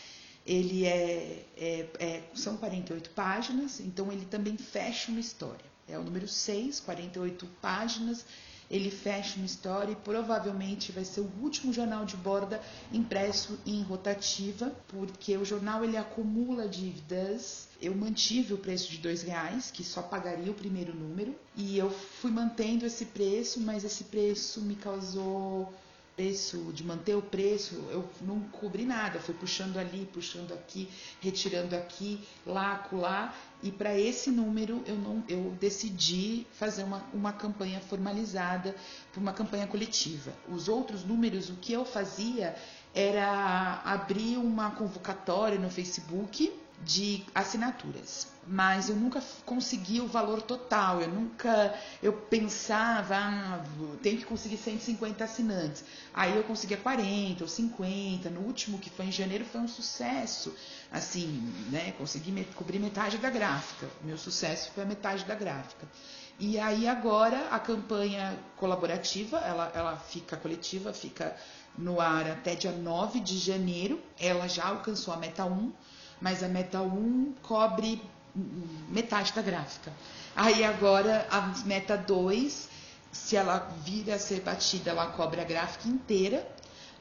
Ele 0.46 0.86
é, 0.86 1.44
é, 1.58 1.86
é, 1.98 2.22
são 2.34 2.56
48 2.56 3.10
páginas, 3.10 3.80
então 3.80 4.10
ele 4.10 4.24
também 4.24 4.56
fecha 4.56 5.10
uma 5.10 5.20
história. 5.20 5.64
É 5.86 5.98
o 5.98 6.02
número 6.02 6.26
6, 6.26 6.80
48 6.80 7.46
páginas, 7.60 8.24
ele 8.70 8.90
fecha 8.90 9.36
uma 9.36 9.46
história 9.46 9.92
e 9.92 9.96
provavelmente 9.96 10.92
vai 10.92 11.04
ser 11.04 11.20
o 11.20 11.30
último 11.42 11.72
jornal 11.72 12.04
de 12.04 12.16
borda 12.16 12.60
impresso 12.92 13.58
em 13.66 13.82
rotativa, 13.82 14.72
porque 14.86 15.36
o 15.36 15.44
jornal 15.44 15.82
ele 15.84 15.96
acumula 15.96 16.68
dívidas. 16.68 17.68
Eu 17.82 17.94
mantive 17.94 18.54
o 18.54 18.58
preço 18.58 18.90
de 18.90 18.98
dois 18.98 19.22
reais, 19.22 19.70
que 19.70 19.82
só 19.82 20.00
pagaria 20.02 20.52
o 20.52 20.54
primeiro 20.54 20.94
número, 20.94 21.34
e 21.56 21.76
eu 21.76 21.90
fui 21.90 22.30
mantendo 22.30 22.86
esse 22.86 23.06
preço, 23.06 23.60
mas 23.60 23.84
esse 23.84 24.04
preço 24.04 24.60
me 24.60 24.76
causou 24.76 25.72
preço, 26.16 26.72
de 26.72 26.84
manter 26.84 27.14
o 27.14 27.22
preço, 27.22 27.74
eu 27.90 28.08
não 28.20 28.40
cobri 28.40 28.84
nada, 28.84 29.18
fui 29.20 29.34
puxando 29.34 29.78
ali, 29.78 30.08
puxando 30.12 30.52
aqui, 30.52 30.88
retirando 31.20 31.74
aqui, 31.74 32.20
lá, 32.46 32.86
lá, 32.92 33.34
e 33.62 33.70
para 33.70 33.98
esse 33.98 34.30
número 34.30 34.82
eu 34.86 34.96
não, 34.96 35.22
eu 35.28 35.56
decidi 35.60 36.46
fazer 36.52 36.84
uma, 36.84 37.04
uma 37.12 37.32
campanha 37.32 37.80
formalizada, 37.80 38.74
uma 39.16 39.32
campanha 39.32 39.66
coletiva. 39.66 40.32
Os 40.48 40.68
outros 40.68 41.04
números, 41.04 41.50
o 41.50 41.54
que 41.56 41.72
eu 41.72 41.84
fazia 41.84 42.56
era 42.94 43.82
abrir 43.84 44.36
uma 44.36 44.70
convocatória 44.72 45.58
no 45.58 45.70
Facebook 45.70 46.52
de 46.82 47.22
assinaturas, 47.34 48.28
mas 48.46 48.88
eu 48.88 48.96
nunca 48.96 49.22
consegui 49.44 50.00
o 50.00 50.06
valor 50.06 50.40
total. 50.40 51.00
Eu 51.00 51.08
nunca, 51.08 51.78
eu 52.02 52.12
pensava, 52.12 53.16
ah, 53.16 53.64
tenho 54.02 54.18
que 54.18 54.24
conseguir 54.24 54.56
150 54.56 55.22
assinantes. 55.22 55.84
Aí 56.12 56.34
eu 56.34 56.42
conseguia 56.44 56.76
40 56.76 57.44
ou 57.44 57.48
50. 57.48 58.30
No 58.30 58.40
último 58.40 58.78
que 58.78 58.88
foi 58.88 59.06
em 59.06 59.12
janeiro 59.12 59.44
foi 59.44 59.60
um 59.60 59.68
sucesso. 59.68 60.54
Assim, 60.90 61.52
né? 61.70 61.92
Consegui 61.92 62.32
me, 62.32 62.44
cobrir 62.44 62.78
metade 62.78 63.18
da 63.18 63.30
gráfica. 63.30 63.86
Meu 64.02 64.16
sucesso 64.16 64.70
foi 64.74 64.84
a 64.84 64.86
metade 64.86 65.24
da 65.24 65.34
gráfica. 65.34 65.86
E 66.38 66.58
aí 66.58 66.88
agora 66.88 67.48
a 67.50 67.58
campanha 67.58 68.38
colaborativa, 68.56 69.36
ela, 69.38 69.70
ela 69.74 69.96
fica 69.98 70.38
coletiva, 70.38 70.90
fica 70.94 71.36
no 71.76 72.00
ar 72.00 72.28
até 72.30 72.54
dia 72.54 72.72
9 72.72 73.20
de 73.20 73.36
janeiro. 73.36 74.00
Ela 74.18 74.48
já 74.48 74.64
alcançou 74.64 75.12
a 75.12 75.18
meta 75.18 75.44
1 75.44 75.70
mas 76.20 76.42
a 76.42 76.48
Meta 76.48 76.80
1 76.80 77.34
cobre 77.42 78.02
metade 78.88 79.32
da 79.32 79.42
gráfica. 79.42 79.92
Aí 80.34 80.62
agora 80.64 81.26
a 81.30 81.40
Meta 81.64 81.96
2, 81.96 82.68
se 83.12 83.36
ela 83.36 83.58
vir 83.84 84.10
a 84.10 84.18
ser 84.18 84.40
batida, 84.40 84.90
ela 84.90 85.06
cobre 85.08 85.40
a 85.40 85.44
gráfica 85.44 85.88
inteira. 85.88 86.46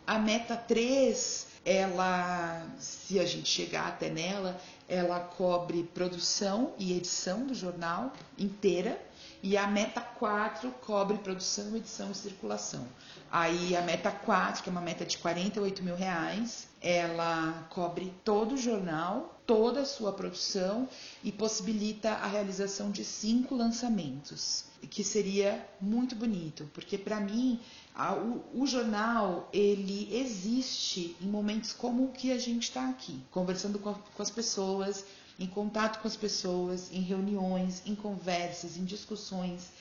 A 0.08 0.18
Meta 0.18 0.56
3, 0.56 1.48
ela, 1.66 2.66
se 2.80 3.20
a 3.20 3.26
gente 3.26 3.48
chegar 3.48 3.88
até 3.88 4.10
nela, 4.10 4.60
ela 4.88 5.20
cobre 5.20 5.84
produção 5.94 6.74
e 6.80 6.98
edição 6.98 7.46
do 7.46 7.54
jornal 7.54 8.12
inteira. 8.38 9.00
E 9.42 9.56
a 9.56 9.68
meta 9.68 10.02
4 10.02 10.70
cobre 10.82 11.18
produção, 11.18 11.76
edição 11.76 12.12
e 12.12 12.16
circulação. 12.16 12.86
Aí 13.32 13.76
a 13.76 13.82
meta 13.82 14.12
4, 14.12 14.64
que 14.64 14.70
é 14.70 14.72
uma 14.72 14.82
meta 14.82 15.06
de 15.06 15.18
48 15.18 15.82
mil 15.84 15.96
reais, 15.96 16.68
ela 16.82 17.68
cobre 17.70 18.14
todo 18.24 18.56
o 18.56 18.58
jornal, 18.58 19.40
toda 19.46 19.82
a 19.82 19.86
sua 19.86 20.12
produção 20.12 20.88
e 21.24 21.32
possibilita 21.32 22.12
a 22.12 22.28
realização 22.28 22.92
de 22.92 23.06
cinco 23.06 23.56
lançamentos, 23.56 24.66
que 24.90 25.04
seria 25.04 25.66
muito 25.80 26.16
bonito, 26.16 26.70
porque 26.74 26.98
para 26.98 27.20
mim 27.20 27.60
a, 27.96 28.14
o, 28.14 28.44
o, 28.54 28.68
jornal 28.68 29.50
ele 29.52 30.08
existe 30.12 31.18
em 31.22 31.28
momentos 31.28 31.74
como 31.74 32.06
o 32.06 32.12
que 32.12 32.32
a 32.32 32.38
gente 32.38 32.64
está 32.64 32.90
aqui, 32.90 33.22
conversando 33.32 33.80
com, 33.80 33.90
a, 33.90 33.94
com 33.96 34.22
as 34.22 34.30
pessoas, 34.30 35.04
em 35.40 35.48
contato 35.48 36.02
com 36.02 36.08
as 36.08 36.18
pessoas, 36.18 36.92
em 36.92 37.02
reuniões, 37.02 37.82
em 37.86 37.96
conversas, 37.96 38.78
em 38.78 38.84
discussões, 38.84 39.72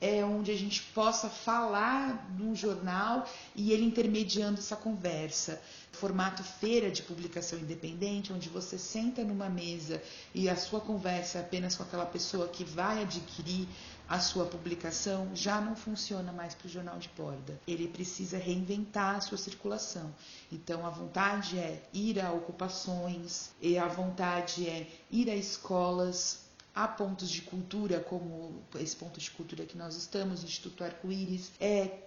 é 0.00 0.24
onde 0.24 0.52
a 0.52 0.56
gente 0.56 0.80
possa 0.94 1.28
falar 1.28 2.30
no 2.38 2.54
jornal 2.54 3.28
e 3.56 3.72
ele 3.72 3.84
intermediando 3.84 4.60
essa 4.60 4.76
conversa. 4.76 5.60
Formato 5.90 6.44
feira 6.44 6.88
de 6.88 7.02
publicação 7.02 7.58
independente, 7.58 8.32
onde 8.32 8.48
você 8.48 8.78
senta 8.78 9.24
numa 9.24 9.48
mesa 9.48 10.00
e 10.32 10.48
a 10.48 10.54
sua 10.54 10.80
conversa 10.80 11.38
é 11.38 11.40
apenas 11.40 11.74
com 11.74 11.82
aquela 11.82 12.06
pessoa 12.06 12.46
que 12.46 12.62
vai 12.62 13.02
adquirir 13.02 13.66
a 14.08 14.18
sua 14.18 14.46
publicação, 14.46 15.28
já 15.34 15.60
não 15.60 15.76
funciona 15.76 16.32
mais 16.32 16.54
para 16.54 16.66
o 16.66 16.70
jornal 16.70 16.98
de 16.98 17.10
borda. 17.16 17.60
Ele 17.66 17.86
precisa 17.86 18.38
reinventar 18.38 19.16
a 19.16 19.20
sua 19.20 19.36
circulação. 19.36 20.14
Então 20.50 20.86
a 20.86 20.90
vontade 20.90 21.58
é 21.58 21.82
ir 21.92 22.18
a 22.18 22.32
ocupações, 22.32 23.50
e 23.60 23.76
a 23.76 23.86
vontade 23.86 24.66
é 24.66 24.86
ir 25.10 25.28
a 25.28 25.36
escolas, 25.36 26.47
Há 26.78 26.86
pontos 26.86 27.28
de 27.28 27.42
cultura, 27.42 27.98
como 27.98 28.62
esse 28.76 28.94
ponto 28.94 29.18
de 29.18 29.28
cultura 29.32 29.66
que 29.66 29.76
nós 29.76 29.96
estamos, 29.96 30.44
o 30.44 30.46
Instituto 30.46 30.84
Arco-Íris, 30.84 31.50
é 31.58 32.04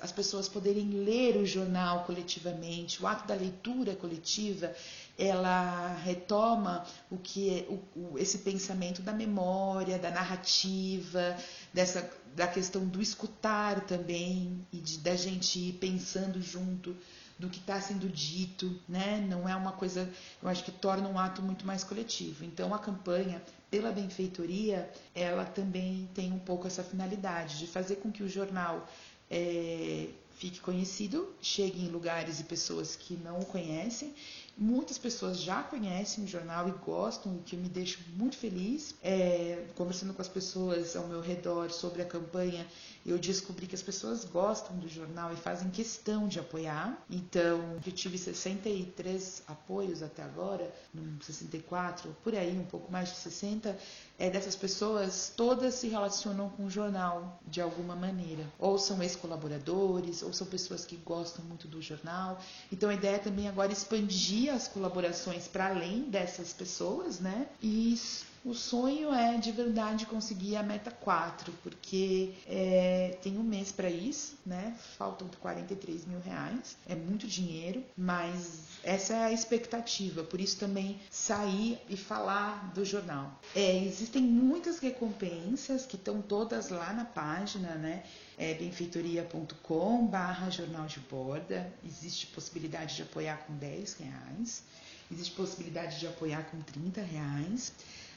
as 0.00 0.10
pessoas 0.10 0.48
poderem 0.48 0.88
ler 1.04 1.36
o 1.36 1.44
jornal 1.44 2.02
coletivamente, 2.04 3.02
o 3.02 3.06
ato 3.06 3.28
da 3.28 3.34
leitura 3.34 3.94
coletiva, 3.94 4.74
ela 5.18 5.94
retoma 5.96 6.86
o 7.10 7.18
que 7.18 7.50
é 7.50 7.66
o, 7.68 8.14
o, 8.14 8.18
esse 8.18 8.38
pensamento 8.38 9.02
da 9.02 9.12
memória, 9.12 9.98
da 9.98 10.10
narrativa, 10.10 11.36
dessa 11.70 12.10
da 12.34 12.46
questão 12.46 12.86
do 12.86 13.02
escutar 13.02 13.84
também 13.84 14.66
e 14.72 14.78
de, 14.78 15.00
da 15.00 15.14
gente 15.14 15.58
ir 15.58 15.72
pensando 15.74 16.40
junto 16.40 16.96
do 17.38 17.48
que 17.48 17.58
está 17.58 17.80
sendo 17.80 18.08
dito, 18.08 18.78
né? 18.88 19.24
Não 19.28 19.48
é 19.48 19.54
uma 19.56 19.72
coisa, 19.72 20.08
eu 20.42 20.48
acho 20.48 20.64
que 20.64 20.70
torna 20.70 21.08
um 21.08 21.18
ato 21.18 21.42
muito 21.42 21.66
mais 21.66 21.82
coletivo. 21.84 22.44
Então 22.44 22.74
a 22.74 22.78
campanha 22.78 23.42
pela 23.70 23.90
benfeitoria, 23.90 24.90
ela 25.14 25.44
também 25.44 26.08
tem 26.14 26.32
um 26.32 26.38
pouco 26.38 26.66
essa 26.66 26.84
finalidade 26.84 27.58
de 27.58 27.66
fazer 27.66 27.96
com 27.96 28.12
que 28.12 28.22
o 28.22 28.28
jornal 28.28 28.86
é, 29.30 30.08
fique 30.36 30.60
conhecido, 30.60 31.32
chegue 31.40 31.82
em 31.82 31.88
lugares 31.88 32.40
e 32.40 32.44
pessoas 32.44 32.96
que 32.96 33.14
não 33.14 33.38
o 33.38 33.46
conhecem. 33.46 34.12
Muitas 34.56 34.98
pessoas 34.98 35.40
já 35.40 35.62
conhecem 35.62 36.24
o 36.24 36.26
jornal 36.26 36.68
e 36.68 36.72
gostam, 36.84 37.36
o 37.36 37.42
que 37.42 37.56
me 37.56 37.68
deixa 37.68 37.98
muito 38.14 38.36
feliz. 38.36 38.94
É, 39.02 39.64
conversando 39.74 40.12
com 40.12 40.20
as 40.20 40.28
pessoas 40.28 40.94
ao 40.94 41.06
meu 41.08 41.20
redor 41.20 41.70
sobre 41.70 42.02
a 42.02 42.04
campanha, 42.04 42.66
eu 43.04 43.18
descobri 43.18 43.66
que 43.66 43.74
as 43.74 43.82
pessoas 43.82 44.24
gostam 44.24 44.76
do 44.76 44.88
jornal 44.88 45.32
e 45.32 45.36
fazem 45.36 45.70
questão 45.70 46.28
de 46.28 46.38
apoiar. 46.38 47.02
Então, 47.10 47.80
eu 47.84 47.92
tive 47.92 48.18
63 48.18 49.42
apoios 49.48 50.02
até 50.02 50.22
agora, 50.22 50.72
64, 51.20 52.14
por 52.22 52.34
aí, 52.34 52.56
um 52.56 52.64
pouco 52.64 52.92
mais 52.92 53.08
de 53.08 53.16
60. 53.16 53.76
É, 54.18 54.30
dessas 54.30 54.54
pessoas, 54.54 55.32
todas 55.36 55.74
se 55.74 55.88
relacionam 55.88 56.48
com 56.50 56.66
o 56.66 56.70
jornal 56.70 57.40
de 57.46 57.60
alguma 57.60 57.96
maneira. 57.96 58.44
Ou 58.58 58.78
são 58.78 59.02
ex-colaboradores, 59.02 60.22
ou 60.22 60.32
são 60.32 60.46
pessoas 60.46 60.84
que 60.84 60.96
gostam 60.96 61.44
muito 61.44 61.66
do 61.66 61.82
jornal. 61.82 62.38
Então, 62.70 62.88
a 62.88 62.94
ideia 62.94 63.16
é 63.16 63.18
também 63.18 63.48
agora 63.48 63.72
expandir 63.72 64.52
as 64.52 64.68
colaborações 64.68 65.48
para 65.48 65.68
além 65.70 66.02
dessas 66.02 66.52
pessoas, 66.52 67.18
né? 67.18 67.48
E 67.60 67.98
o 68.44 68.54
sonho 68.54 69.14
é 69.14 69.38
de 69.38 69.52
verdade 69.52 70.04
conseguir 70.06 70.56
a 70.56 70.62
meta 70.62 70.90
4, 70.90 71.52
porque 71.62 72.34
é, 72.46 73.16
tem 73.22 73.38
um 73.38 73.42
mês 73.42 73.70
para 73.70 73.88
isso, 73.88 74.36
né? 74.44 74.76
Faltam 74.98 75.28
43 75.40 76.04
mil 76.06 76.20
reais, 76.20 76.76
é 76.88 76.94
muito 76.94 77.26
dinheiro, 77.26 77.84
mas 77.96 78.62
essa 78.82 79.14
é 79.14 79.24
a 79.24 79.32
expectativa, 79.32 80.24
por 80.24 80.40
isso 80.40 80.58
também 80.58 80.98
sair 81.08 81.78
e 81.88 81.96
falar 81.96 82.72
do 82.74 82.84
jornal. 82.84 83.40
É, 83.54 83.84
existem 83.84 84.22
muitas 84.22 84.80
recompensas 84.80 85.86
que 85.86 85.96
estão 85.96 86.20
todas 86.20 86.68
lá 86.68 86.92
na 86.92 87.04
página, 87.04 87.76
né? 87.76 88.02
É 88.36 88.54
benfeitoria.com 88.54 90.06
barra 90.06 90.50
jornal 90.50 90.86
de 90.86 90.98
borda. 91.00 91.72
Existe 91.84 92.26
possibilidade 92.28 92.96
de 92.96 93.02
apoiar 93.02 93.36
com 93.46 93.54
10 93.56 93.94
reais. 93.94 94.64
Existe 95.12 95.32
possibilidade 95.34 96.00
de 96.00 96.06
apoiar 96.06 96.42
com 96.44 96.60
30 96.60 97.02
reais. 97.02 97.72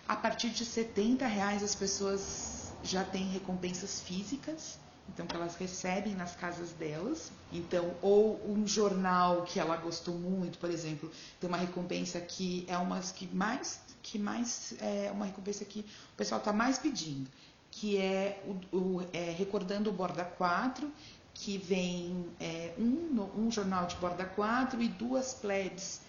A 0.08 0.16
partir 0.16 0.50
de 0.50 0.64
70 0.64 1.26
reais 1.26 1.64
as 1.64 1.74
pessoas 1.74 2.74
já 2.84 3.04
têm 3.04 3.28
recompensas 3.30 4.02
físicas, 4.02 4.78
então 5.10 5.26
que 5.26 5.36
elas 5.36 5.56
recebem 5.56 6.14
nas 6.14 6.36
casas 6.36 6.72
delas. 6.72 7.32
Então, 7.52 7.96
ou 8.02 8.40
um 8.48 8.68
jornal 8.68 9.44
que 9.44 9.60
ela 9.60 9.76
gostou 9.78 10.14
muito, 10.14 10.60
por 10.60 10.70
exemplo, 10.70 11.12
tem 11.40 11.48
uma 11.48 11.58
recompensa 11.58 12.20
que 12.20 12.66
é 12.68 12.78
uma 12.78 13.00
que 13.00 13.28
mais 13.34 13.80
que 14.04 14.20
mais 14.20 14.76
é 14.80 15.10
uma 15.12 15.26
recompensa 15.26 15.66
que 15.66 15.80
o 15.80 16.16
pessoal 16.16 16.38
está 16.38 16.54
mais 16.54 16.78
pedindo, 16.78 17.28
que 17.72 17.98
é 17.98 18.44
o, 18.72 18.78
o 18.78 19.02
é, 19.12 19.32
recordando 19.32 19.90
o 19.90 19.94
Borda 19.94 20.24
4, 20.24 20.92
que 21.34 21.58
vem 21.58 22.28
é, 22.40 22.76
um, 22.78 23.28
um 23.36 23.50
jornal 23.50 23.88
de 23.88 23.96
Borda 23.96 24.26
4 24.26 24.80
e 24.82 24.88
duas 24.88 25.34
plebs 25.34 26.02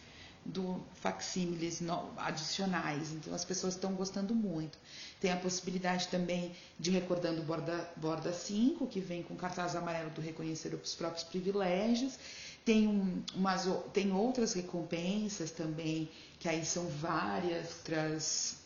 do 0.46 0.82
facsímiles 0.94 1.80
adicionais. 2.16 3.12
Então 3.12 3.34
as 3.34 3.44
pessoas 3.44 3.74
estão 3.74 3.92
gostando 3.94 4.34
muito. 4.34 4.78
Tem 5.20 5.32
a 5.32 5.36
possibilidade 5.36 6.08
também 6.08 6.54
de 6.78 6.90
recordando 6.90 7.42
borda, 7.42 7.88
borda 7.96 8.32
5, 8.32 8.86
que 8.86 9.00
vem 9.00 9.22
com 9.22 9.34
cartaz 9.36 9.74
amarelo 9.74 10.10
do 10.10 10.20
reconhecer 10.20 10.74
os 10.74 10.94
próprios 10.94 11.24
privilégios. 11.24 12.18
Tem, 12.64 12.88
um, 12.88 13.22
umas, 13.34 13.68
tem 13.92 14.12
outras 14.12 14.52
recompensas 14.52 15.50
também, 15.50 16.08
que 16.40 16.48
aí 16.48 16.64
são 16.64 16.86
várias 16.88 17.68
outras, 17.78 18.56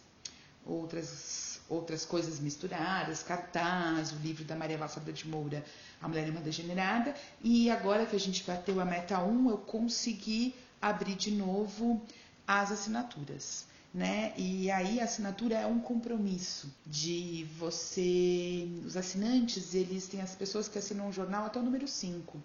outras, 0.65 1.61
outras 1.69 2.05
coisas 2.05 2.41
misturadas, 2.41 3.23
cartaz, 3.23 4.13
o 4.13 4.17
livro 4.17 4.45
da 4.45 4.57
Maria 4.57 4.79
Lacerda 4.79 5.13
de 5.13 5.29
Moura, 5.29 5.65
A 6.01 6.09
Mulher 6.09 6.27
Irmã 6.27 6.41
Degenerada. 6.41 7.15
E 7.43 7.71
agora 7.71 8.07
que 8.07 8.17
a 8.17 8.21
gente 8.21 8.43
bateu 8.45 8.81
a 8.81 8.85
meta 8.85 9.19
1, 9.19 9.51
eu 9.51 9.59
consegui 9.59 10.55
abrir 10.81 11.15
de 11.15 11.31
novo 11.31 12.01
as 12.47 12.73
assinaturas. 12.73 13.67
Né? 13.93 14.33
E 14.37 14.71
aí 14.71 15.01
a 15.01 15.05
assinatura 15.05 15.57
é 15.57 15.67
um 15.67 15.81
compromisso 15.81 16.73
de 16.87 17.45
você, 17.59 18.69
os 18.87 18.97
assinantes, 18.97 19.75
eles 19.75 20.07
têm 20.07 20.21
as 20.21 20.35
pessoas 20.35 20.69
que 20.69 20.79
assinam 20.79 21.09
o 21.09 21.13
jornal 21.13 21.47
até 21.47 21.59
o 21.59 21.63
número 21.63 21.89
5. 21.89 22.41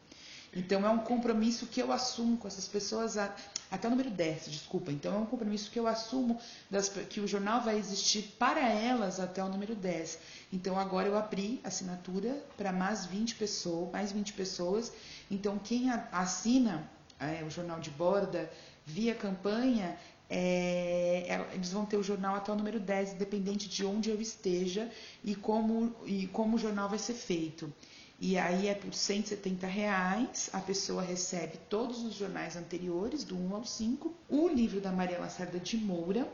Então 0.55 0.85
é 0.85 0.89
um 0.89 0.99
compromisso 0.99 1.67
que 1.67 1.81
eu 1.81 1.91
assumo 1.91 2.37
com 2.37 2.47
essas 2.47 2.67
pessoas 2.67 3.17
a, 3.17 3.35
até 3.69 3.87
o 3.87 3.91
número 3.91 4.09
10, 4.09 4.45
desculpa. 4.49 4.89
Então 4.89 5.13
é 5.13 5.17
um 5.17 5.25
compromisso 5.25 5.69
que 5.69 5.77
eu 5.77 5.85
assumo 5.85 6.39
das, 6.71 6.87
que 6.87 7.19
o 7.19 7.27
jornal 7.27 7.61
vai 7.61 7.77
existir 7.77 8.23
para 8.39 8.61
elas 8.61 9.19
até 9.19 9.43
o 9.43 9.49
número 9.49 9.75
10. 9.75 10.17
Então 10.53 10.79
agora 10.79 11.09
eu 11.09 11.17
abri 11.17 11.59
assinatura 11.61 12.41
para 12.55 12.71
mais 12.71 13.05
20 13.05 13.35
pessoas, 13.35 13.91
mais 13.91 14.13
20 14.13 14.31
pessoas. 14.31 14.93
Então 15.29 15.59
quem 15.59 15.91
assina 16.11 16.89
é, 17.19 17.43
o 17.43 17.49
jornal 17.49 17.79
de 17.79 17.89
borda, 17.91 18.51
via 18.85 19.15
campanha, 19.15 19.97
é, 20.29 21.25
é, 21.27 21.49
eles 21.53 21.71
vão 21.71 21.85
ter 21.85 21.97
o 21.97 22.03
jornal 22.03 22.35
até 22.35 22.51
o 22.51 22.55
número 22.55 22.79
10, 22.79 23.13
independente 23.13 23.69
de 23.69 23.85
onde 23.85 24.09
eu 24.09 24.19
esteja 24.19 24.89
e 25.23 25.35
como, 25.35 25.95
e 26.05 26.27
como 26.27 26.55
o 26.55 26.59
jornal 26.59 26.89
vai 26.89 26.99
ser 26.99 27.13
feito. 27.13 27.71
E 28.19 28.37
aí 28.37 28.67
é 28.67 28.73
por 28.73 28.93
170 28.93 29.67
reais, 29.67 30.49
a 30.53 30.59
pessoa 30.59 31.01
recebe 31.01 31.57
todos 31.69 32.03
os 32.03 32.15
jornais 32.15 32.55
anteriores, 32.55 33.23
do 33.23 33.35
1 33.37 33.55
ao 33.55 33.65
5, 33.65 34.13
o 34.29 34.47
livro 34.47 34.79
da 34.79 34.91
Maria 34.91 35.19
Lacerda 35.19 35.59
de 35.59 35.75
Moura, 35.77 36.27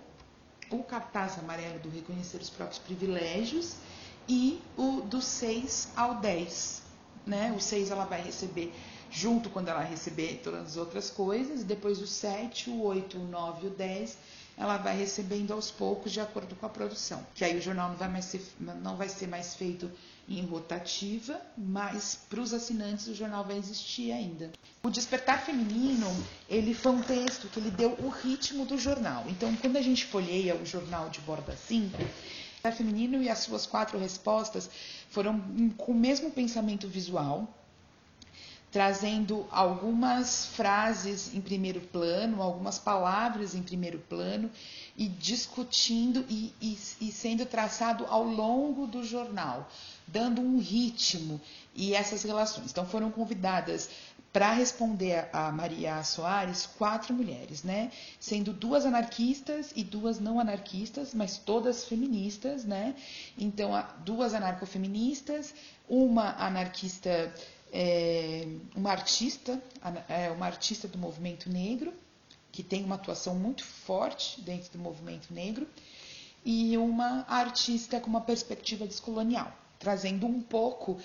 o 0.70 0.84
cartaz 0.84 1.38
amarelo 1.40 1.80
do 1.80 1.90
Reconhecer 1.90 2.38
os 2.38 2.50
Próprios 2.50 2.80
Privilégios 2.80 3.76
e 4.30 4.62
o 4.78 5.02
do 5.02 5.22
6 5.22 5.90
ao 5.96 6.16
10. 6.16 6.84
Né? 7.26 7.52
O 7.56 7.60
6 7.60 7.92
ela 7.92 8.06
vai 8.06 8.22
receber 8.22 8.72
junto 9.12 9.50
quando 9.50 9.68
ela 9.68 9.82
receber 9.82 10.40
todas 10.44 10.68
as 10.68 10.78
outras 10.78 11.10
coisas, 11.10 11.64
depois 11.64 12.02
o 12.02 12.08
7, 12.08 12.70
o 12.70 12.82
8, 12.82 13.18
o 13.18 13.28
9 13.28 13.66
e 13.66 13.68
o 13.68 13.74
10, 13.74 14.18
ela 14.58 14.78
vai 14.78 14.98
recebendo 14.98 15.52
aos 15.52 15.70
poucos 15.70 16.12
de 16.12 16.20
acordo 16.20 16.56
com 16.56 16.66
a 16.66 16.70
produção. 16.70 17.26
Que 17.36 17.44
aí 17.44 17.58
o 17.58 17.62
jornal 17.62 17.90
não 17.90 17.98
vai 17.98 18.10
mais 18.10 18.26
ser, 18.26 18.42
não 18.60 18.96
vai 18.96 19.10
ser 19.10 19.28
mais 19.28 19.56
feito 19.56 19.92
em 20.30 20.46
rotativa, 20.46 21.42
mas 21.58 22.18
para 22.30 22.40
os 22.40 22.54
assinantes 22.54 23.08
o 23.08 23.16
jornal 23.16 23.44
vai 23.44 23.58
existir 23.58 24.12
ainda. 24.12 24.52
O 24.84 24.90
Despertar 24.90 25.44
Feminino, 25.46 26.08
ele 26.48 26.74
foi 26.74 26.94
um 26.94 27.02
texto 27.02 27.48
que 27.48 27.60
ele 27.60 27.72
deu 27.72 27.92
o 28.00 28.10
ritmo 28.10 28.66
do 28.66 28.78
jornal. 28.78 29.26
Então, 29.28 29.54
quando 29.58 29.78
a 29.78 29.82
gente 29.82 30.06
folheia 30.06 30.56
o 30.56 30.66
jornal 30.66 31.10
de 31.10 31.20
borda 31.22 31.56
5, 31.56 31.98
Despertar 31.98 32.74
Feminino 32.74 33.22
e 33.22 33.30
as 33.30 33.40
suas 33.40 33.66
quatro 33.66 34.00
respostas 34.00 34.70
foram 35.10 35.40
com 35.76 35.92
o 35.92 35.96
mesmo 35.96 36.32
pensamento 36.32 36.88
visual, 36.88 37.61
trazendo 38.72 39.46
algumas 39.52 40.46
frases 40.46 41.34
em 41.36 41.42
primeiro 41.42 41.82
plano, 41.82 42.42
algumas 42.42 42.80
palavras 42.80 43.54
em 43.54 43.62
primeiro 43.62 44.00
plano 44.00 44.50
e 44.98 45.08
discutindo 45.08 46.26
e, 46.30 46.54
e, 46.62 46.78
e, 47.02 47.12
sendo 47.12 47.46
traçado 47.46 48.06
ao 48.06 48.24
longo 48.24 48.88
do 48.88 49.04
jornal, 49.04 49.70
dando 50.08 50.42
um 50.42 50.58
ritmo 50.58 51.40
e 51.76 51.94
essas 51.94 52.24
relações. 52.24 52.72
Então 52.72 52.86
foram 52.86 53.12
convidadas 53.12 53.90
para 54.32 54.54
responder 54.54 55.28
a 55.34 55.52
Maria 55.52 56.02
Soares 56.04 56.66
quatro 56.66 57.14
mulheres, 57.14 57.64
né? 57.64 57.92
Sendo 58.18 58.54
duas 58.54 58.86
anarquistas 58.86 59.74
e 59.76 59.84
duas 59.84 60.20
não 60.20 60.40
anarquistas, 60.40 61.14
mas 61.14 61.38
todas 61.38 61.84
feministas, 61.84 62.64
né? 62.64 62.96
Então 63.38 63.72
duas 64.06 64.34
anarcofeministas, 64.34 65.54
uma 65.90 66.34
anarquista 66.38 67.34
é 67.72 68.48
uma 68.76 68.92
artista, 68.92 69.62
é 70.10 70.30
uma 70.30 70.46
artista 70.46 70.88
do 70.88 70.98
movimento 70.98 71.50
negro, 71.50 71.94
que 72.52 72.62
tem 72.62 72.84
uma 72.84 72.96
atuação 72.96 73.36
muito 73.36 73.64
forte 73.64 74.42
dentro 74.42 74.72
do 74.74 74.80
movimento 74.80 75.34
negro, 75.34 75.68
e 76.44 76.78
uma 76.78 77.26
artista 77.28 78.00
com 78.00 78.10
uma 78.10 78.22
perspectiva 78.22 78.86
descolonial, 78.86 79.52
trazendo 79.80 80.26
um 80.26 80.42
pouco 80.42 81.00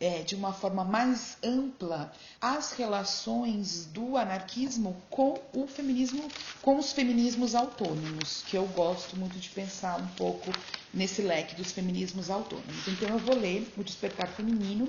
é, 0.00 0.22
de 0.22 0.34
uma 0.34 0.52
forma 0.52 0.82
mais 0.82 1.36
ampla 1.44 2.10
as 2.40 2.72
relações 2.72 3.84
do 3.84 4.16
anarquismo 4.16 4.96
com 5.10 5.38
o 5.52 5.66
feminismo, 5.66 6.26
com 6.62 6.78
os 6.78 6.90
feminismos 6.92 7.54
autônomos, 7.54 8.42
que 8.48 8.56
eu 8.56 8.66
gosto 8.68 9.14
muito 9.16 9.38
de 9.38 9.50
pensar 9.50 10.00
um 10.00 10.08
pouco 10.08 10.50
nesse 10.92 11.20
leque 11.20 11.54
dos 11.54 11.70
feminismos 11.70 12.30
autônomos. 12.30 12.88
Então 12.88 13.10
eu 13.10 13.18
vou 13.18 13.36
ler 13.36 13.70
o 13.76 13.84
Despertar 13.84 14.28
Feminino, 14.28 14.88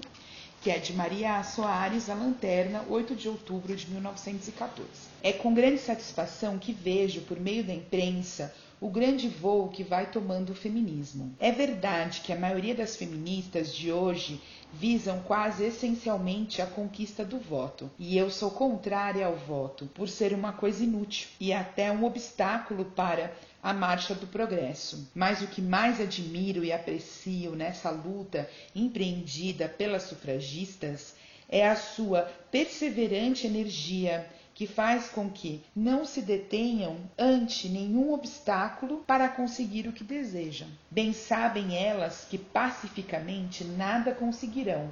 que 0.62 0.70
é 0.70 0.78
de 0.78 0.94
Maria 0.94 1.42
Soares, 1.44 2.08
A 2.08 2.14
Lanterna, 2.14 2.86
8 2.88 3.16
de 3.16 3.28
outubro 3.28 3.76
de 3.76 3.90
1914. 3.90 4.88
É 5.24 5.34
com 5.34 5.54
grande 5.54 5.80
satisfação 5.80 6.60
que 6.60 6.72
vejo, 6.72 7.22
por 7.22 7.40
meio 7.40 7.64
da 7.64 7.74
imprensa, 7.74 8.54
o 8.80 8.88
grande 8.88 9.28
voo 9.28 9.70
que 9.70 9.84
vai 9.84 10.12
tomando 10.12 10.52
o 10.52 10.56
feminismo. 10.56 11.36
É 11.40 11.52
verdade 11.52 12.22
que 12.22 12.32
a 12.32 12.36
maioria 12.36 12.76
das 12.76 12.96
feministas 12.96 13.76
de 13.76 13.92
hoje 13.92 14.40
visam 14.74 15.20
quase 15.22 15.64
essencialmente 15.64 16.62
a 16.62 16.66
conquista 16.66 17.26
do 17.26 17.38
voto, 17.38 17.90
e 18.00 18.18
eu 18.18 18.30
sou 18.30 18.52
contrária 18.52 19.26
ao 19.26 19.36
voto, 19.36 19.88
por 19.94 20.08
ser 20.08 20.34
uma 20.34 20.54
coisa 20.54 20.84
inútil 20.84 21.28
e 21.40 21.52
até 21.52 21.92
um 21.92 22.04
obstáculo 22.04 22.86
para 22.86 23.34
a 23.62 23.74
marcha 23.74 24.16
do 24.16 24.28
progresso. 24.28 25.10
Mas 25.14 25.42
o 25.42 25.48
que 25.48 25.62
mais 25.62 26.00
admiro 26.00 26.64
e 26.64 26.72
aprecio 26.72 27.56
nessa 27.56 27.90
luta 27.90 28.50
empreendida 28.76 29.68
pelas 29.68 30.04
sufragistas 30.04 31.16
é 31.48 31.68
a 31.68 31.76
sua 31.76 32.22
perseverante 32.50 33.46
energia 33.46 34.28
que 34.54 34.68
faz 34.68 35.10
com 35.10 35.30
que 35.30 35.64
não 35.76 36.06
se 36.06 36.22
detenham 36.22 36.98
ante 37.18 37.68
nenhum 37.68 38.14
obstáculo 38.14 39.04
para 39.08 39.28
conseguir 39.28 39.88
o 39.88 39.94
que 39.94 40.04
desejam. 40.04 40.68
Bem 40.90 41.14
sabem 41.14 41.76
elas 41.76 42.28
que 42.30 42.38
pacificamente 42.38 43.64
nada 43.64 44.14
conseguirão, 44.14 44.92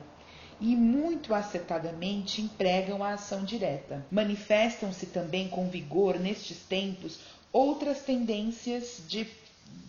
e 0.61 0.75
muito 0.75 1.33
acertadamente 1.33 2.41
empregam 2.41 3.03
a 3.03 3.13
ação 3.13 3.43
direta. 3.43 4.05
Manifestam-se 4.11 5.05
também 5.07 5.47
com 5.47 5.69
vigor 5.69 6.19
nestes 6.19 6.57
tempos 6.57 7.19
outras 7.51 8.01
tendências 8.01 9.01
de, 9.07 9.27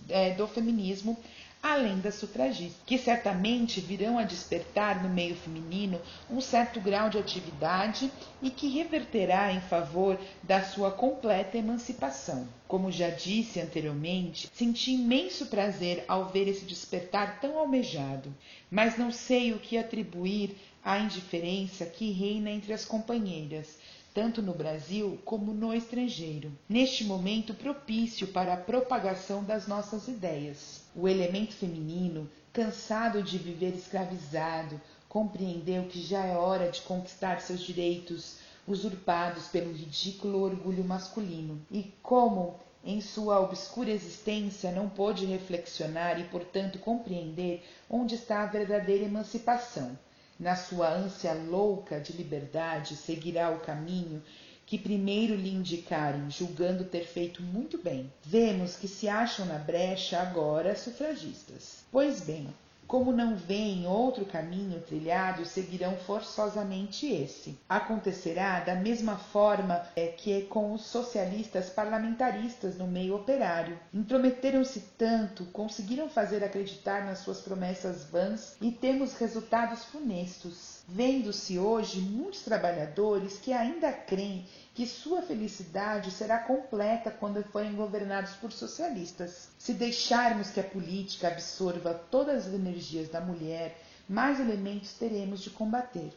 é, 0.09 0.35
do 0.35 0.47
feminismo 0.47 1.17
além 1.63 1.99
das 1.99 2.15
sufragistas, 2.15 2.81
que 2.87 2.97
certamente 2.97 3.81
virão 3.81 4.19
a 4.19 4.23
despertar 4.23 5.03
no 5.03 5.11
meio 5.11 5.37
feminino 5.37 6.01
um 6.31 6.41
certo 6.41 6.81
grau 6.81 7.11
de 7.11 7.19
atividade 7.19 8.11
e 8.41 8.51
que 8.51 8.69
reverterá 8.69 9.53
em 9.53 9.61
favor 9.61 10.19
da 10.43 10.63
sua 10.63 10.91
completa 10.91 11.59
emancipação. 11.59 12.49
Como 12.67 12.91
já 12.91 13.11
disse 13.11 13.61
anteriormente, 13.61 14.49
senti 14.55 14.93
imenso 14.93 15.47
prazer 15.47 16.05
ao 16.09 16.31
ver 16.31 16.49
esse 16.49 16.65
despertar 16.65 17.41
tão 17.41 17.59
almejado, 17.59 18.35
mas 18.71 18.97
não 18.97 19.13
sei 19.13 19.53
o 19.53 19.59
que 19.59 19.77
atribuir 19.77 20.57
à 20.83 20.99
indiferença 20.99 21.85
que 21.85 22.11
reina 22.11 22.51
entre 22.51 22.73
as 22.73 22.87
companheiras, 22.87 23.79
tanto 24.13 24.43
no 24.43 24.53
Brasil 24.53 25.21
como 25.25 25.53
no 25.53 25.73
estrangeiro, 25.73 26.51
neste 26.69 27.05
momento 27.05 27.55
propício 27.55 28.27
para 28.29 28.55
a 28.55 28.57
propagação 28.57 29.45
das 29.45 29.69
nossas 29.69 30.09
ideias. 30.09 30.83
O 30.97 31.09
elemento 31.09 31.55
feminino, 31.55 32.29
cansado 32.53 33.23
de 33.23 33.39
viver 33.39 33.75
escravizado, 33.75 34.81
compreendeu 35.09 35.85
que 35.85 36.03
já 36.03 36.25
é 36.25 36.37
hora 36.37 36.71
de 36.71 36.81
conquistar 36.83 37.41
seus 37.41 37.61
direitos 37.61 38.39
usurpados 38.67 39.47
pelo 39.47 39.73
ridículo 39.73 40.43
orgulho 40.43 40.85
masculino. 40.85 41.61
E 41.71 41.93
como 42.03 42.59
em 42.85 43.01
sua 43.01 43.41
obscura 43.41 43.91
existência 43.91 44.73
não 44.73 44.89
pôde 44.89 45.27
reflexionar 45.27 46.19
e, 46.19 46.25
portanto, 46.25 46.79
compreender 46.79 47.63
onde 47.89 48.15
está 48.15 48.43
a 48.43 48.47
verdadeira 48.47 49.05
emancipação 49.05 49.97
na 50.41 50.57
sua 50.57 50.89
ânsia 50.91 51.35
louca 51.35 52.01
de 52.01 52.15
liberdade, 52.15 52.97
seguirá 52.97 53.51
o 53.51 53.61
caminho 53.61 54.23
que 54.65 54.79
primeiro 54.79 55.35
lhe 55.35 55.53
indicarem, 55.53 56.31
julgando 56.31 56.85
ter 56.85 57.05
feito 57.05 57.43
muito 57.43 57.77
bem. 57.77 58.11
Vemos 58.23 58.77
que 58.77 58.89
se 58.89 59.09
acham 59.09 59.45
na 59.45 59.59
brecha 59.59 60.19
agora 60.19 60.75
sufragistas. 60.75 61.85
Pois 61.93 62.21
bem, 62.21 62.49
como 62.91 63.13
não 63.13 63.37
veem 63.37 63.87
outro 63.87 64.25
caminho 64.25 64.81
trilhado, 64.81 65.47
seguirão 65.47 65.97
forçosamente 65.99 67.07
esse. 67.07 67.57
Acontecerá 67.69 68.59
da 68.59 68.75
mesma 68.75 69.17
forma 69.17 69.87
é, 69.95 70.09
que 70.09 70.33
é 70.33 70.41
com 70.41 70.73
os 70.73 70.87
socialistas 70.87 71.71
parlamentaristas 71.71 72.77
no 72.77 72.89
meio 72.89 73.15
operário. 73.15 73.79
Intrometeram-se 73.95 74.81
tanto, 74.99 75.45
conseguiram 75.53 76.11
fazer 76.11 76.43
acreditar 76.43 77.07
nas 77.07 77.21
suas 77.21 77.41
promessas 77.41 78.07
vãs 78.11 78.57
e 78.61 78.73
temos 78.73 79.15
resultados 79.15 79.85
funestos. 79.85 80.70
Vendo-se 80.93 81.57
hoje 81.57 82.01
muitos 82.01 82.43
trabalhadores 82.43 83.39
que 83.39 83.53
ainda 83.53 83.93
creem 83.93 84.45
que 84.75 84.85
sua 84.89 85.23
felicidade 85.23 86.11
será 86.11 86.39
completa 86.39 87.13
quando 87.13 87.45
forem 87.45 87.77
governados 87.77 88.33
por 88.33 88.51
socialistas. 88.51 89.51
Se 89.57 89.73
deixarmos 89.73 90.51
que 90.51 90.59
a 90.59 90.65
política 90.65 91.29
absorva 91.29 91.95
todas 91.95 92.49
as 92.49 92.53
energias 92.53 93.09
da 93.09 93.21
mulher, 93.21 93.81
mais 94.09 94.41
elementos 94.41 94.95
teremos 94.95 95.41
de 95.43 95.51
combater. 95.51 96.13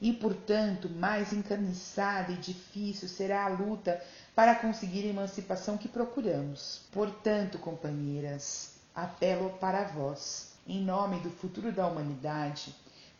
E, 0.00 0.12
portanto, 0.12 0.90
mais 0.90 1.32
encarniçada 1.32 2.32
e 2.32 2.38
difícil 2.38 3.08
será 3.08 3.44
a 3.44 3.48
luta 3.48 4.02
para 4.34 4.56
conseguir 4.56 5.04
a 5.04 5.10
emancipação 5.10 5.78
que 5.78 5.86
procuramos. 5.86 6.80
Portanto, 6.90 7.56
companheiras, 7.60 8.80
apelo 8.92 9.50
para 9.60 9.84
vós, 9.84 10.54
em 10.66 10.82
nome 10.82 11.20
do 11.20 11.30
futuro 11.30 11.70
da 11.70 11.86
humanidade, 11.86 12.74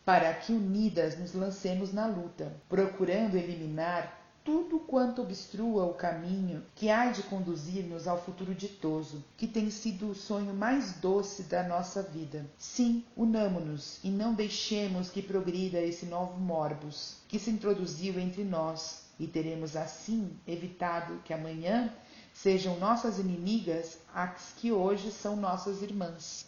para 0.05 0.33
que 0.33 0.51
unidas 0.51 1.17
nos 1.17 1.33
lancemos 1.33 1.93
na 1.93 2.07
luta, 2.07 2.51
procurando 2.67 3.35
eliminar 3.35 4.19
tudo 4.43 4.79
quanto 4.79 5.21
obstrua 5.21 5.85
o 5.85 5.93
caminho 5.93 6.63
que 6.73 6.89
há 6.89 7.11
de 7.11 7.21
conduzir-nos 7.23 8.07
ao 8.07 8.19
futuro 8.19 8.55
ditoso, 8.55 9.23
que 9.37 9.47
tem 9.47 9.69
sido 9.69 10.09
o 10.09 10.15
sonho 10.15 10.53
mais 10.53 10.93
doce 10.93 11.43
da 11.43 11.61
nossa 11.61 12.01
vida. 12.01 12.45
Sim, 12.57 13.03
unamo-nos 13.15 13.99
e 14.03 14.09
não 14.09 14.33
deixemos 14.33 15.11
que 15.11 15.21
progrida 15.21 15.79
esse 15.79 16.07
novo 16.07 16.39
morbus 16.39 17.17
que 17.27 17.37
se 17.37 17.51
introduziu 17.51 18.19
entre 18.19 18.43
nós, 18.43 19.03
e 19.19 19.27
teremos 19.27 19.75
assim 19.75 20.31
evitado 20.47 21.21
que 21.25 21.33
amanhã 21.33 21.93
sejam 22.33 22.79
nossas 22.79 23.19
inimigas 23.19 23.99
as 24.13 24.53
que 24.57 24.71
hoje 24.71 25.11
são 25.11 25.35
nossas 25.35 25.81
irmãs. 25.81 26.47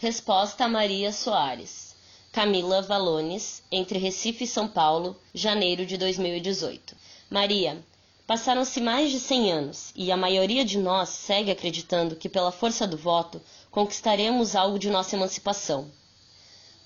Resposta 0.00 0.64
a 0.64 0.68
Maria 0.68 1.12
Soares. 1.12 1.92
Camila 2.30 2.80
Valones, 2.80 3.64
entre 3.68 3.98
Recife 3.98 4.44
e 4.44 4.46
São 4.46 4.68
Paulo, 4.68 5.16
janeiro 5.34 5.84
de 5.84 5.96
2018. 5.96 6.94
Maria, 7.28 7.84
passaram-se 8.24 8.80
mais 8.80 9.10
de 9.10 9.18
100 9.18 9.52
anos 9.52 9.92
e 9.96 10.12
a 10.12 10.16
maioria 10.16 10.64
de 10.64 10.78
nós 10.78 11.08
segue 11.08 11.50
acreditando 11.50 12.14
que, 12.14 12.28
pela 12.28 12.52
força 12.52 12.86
do 12.86 12.96
voto, 12.96 13.42
conquistaremos 13.72 14.54
algo 14.54 14.78
de 14.78 14.88
nossa 14.88 15.16
emancipação. 15.16 15.90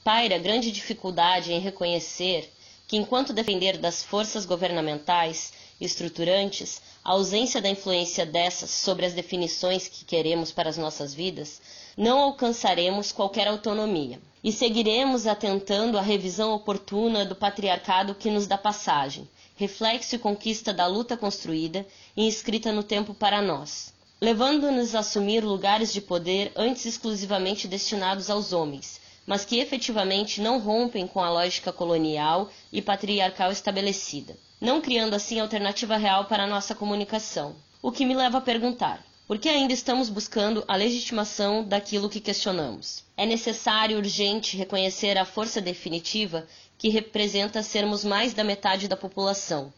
Paira 0.02 0.38
grande 0.38 0.72
dificuldade 0.72 1.52
em 1.52 1.60
reconhecer 1.60 2.50
que, 2.88 2.96
enquanto 2.96 3.34
depender 3.34 3.76
das 3.76 4.02
forças 4.02 4.46
governamentais 4.46 5.52
estruturantes, 5.78 6.80
a 7.04 7.12
ausência 7.12 7.60
da 7.60 7.68
influência 7.68 8.24
dessas 8.24 8.70
sobre 8.70 9.04
as 9.04 9.12
definições 9.12 9.88
que 9.88 10.04
queremos 10.04 10.52
para 10.52 10.68
as 10.68 10.76
nossas 10.76 11.12
vidas, 11.12 11.60
não 11.96 12.20
alcançaremos 12.20 13.10
qualquer 13.10 13.48
autonomia. 13.48 14.20
E 14.42 14.52
seguiremos 14.52 15.26
atentando 15.26 15.98
à 15.98 16.00
revisão 16.00 16.52
oportuna 16.52 17.24
do 17.24 17.34
patriarcado 17.34 18.14
que 18.14 18.30
nos 18.30 18.46
dá 18.46 18.58
passagem, 18.58 19.28
reflexo 19.56 20.16
e 20.16 20.18
conquista 20.18 20.72
da 20.72 20.86
luta 20.86 21.16
construída 21.16 21.86
e 22.16 22.26
inscrita 22.26 22.72
no 22.72 22.82
tempo 22.82 23.14
para 23.14 23.42
nós, 23.42 23.92
levando-nos 24.20 24.94
a 24.94 25.00
assumir 25.00 25.44
lugares 25.44 25.92
de 25.92 26.00
poder 26.00 26.52
antes 26.56 26.86
exclusivamente 26.86 27.68
destinados 27.68 28.30
aos 28.30 28.52
homens, 28.52 29.00
mas 29.26 29.44
que 29.44 29.58
efetivamente 29.58 30.40
não 30.40 30.58
rompem 30.58 31.06
com 31.06 31.20
a 31.20 31.30
lógica 31.30 31.72
colonial 31.72 32.50
e 32.72 32.82
patriarcal 32.82 33.52
estabelecida, 33.52 34.36
não 34.62 34.80
criando 34.80 35.14
assim 35.14 35.40
alternativa 35.40 35.96
real 35.96 36.26
para 36.26 36.44
a 36.44 36.46
nossa 36.46 36.72
comunicação. 36.72 37.56
O 37.82 37.90
que 37.90 38.06
me 38.06 38.14
leva 38.14 38.38
a 38.38 38.40
perguntar: 38.40 39.04
porque 39.26 39.48
ainda 39.48 39.72
estamos 39.72 40.08
buscando 40.08 40.64
a 40.68 40.76
legitimação 40.76 41.64
daquilo 41.64 42.08
que 42.08 42.20
questionamos. 42.20 43.04
É 43.16 43.26
necessário 43.26 43.98
urgente 43.98 44.56
reconhecer 44.56 45.18
a 45.18 45.24
força 45.24 45.60
definitiva 45.60 46.46
que 46.78 46.88
representa 46.88 47.60
sermos 47.60 48.04
mais 48.04 48.34
da 48.34 48.44
metade 48.44 48.86
da 48.86 48.96
população, 48.96 49.72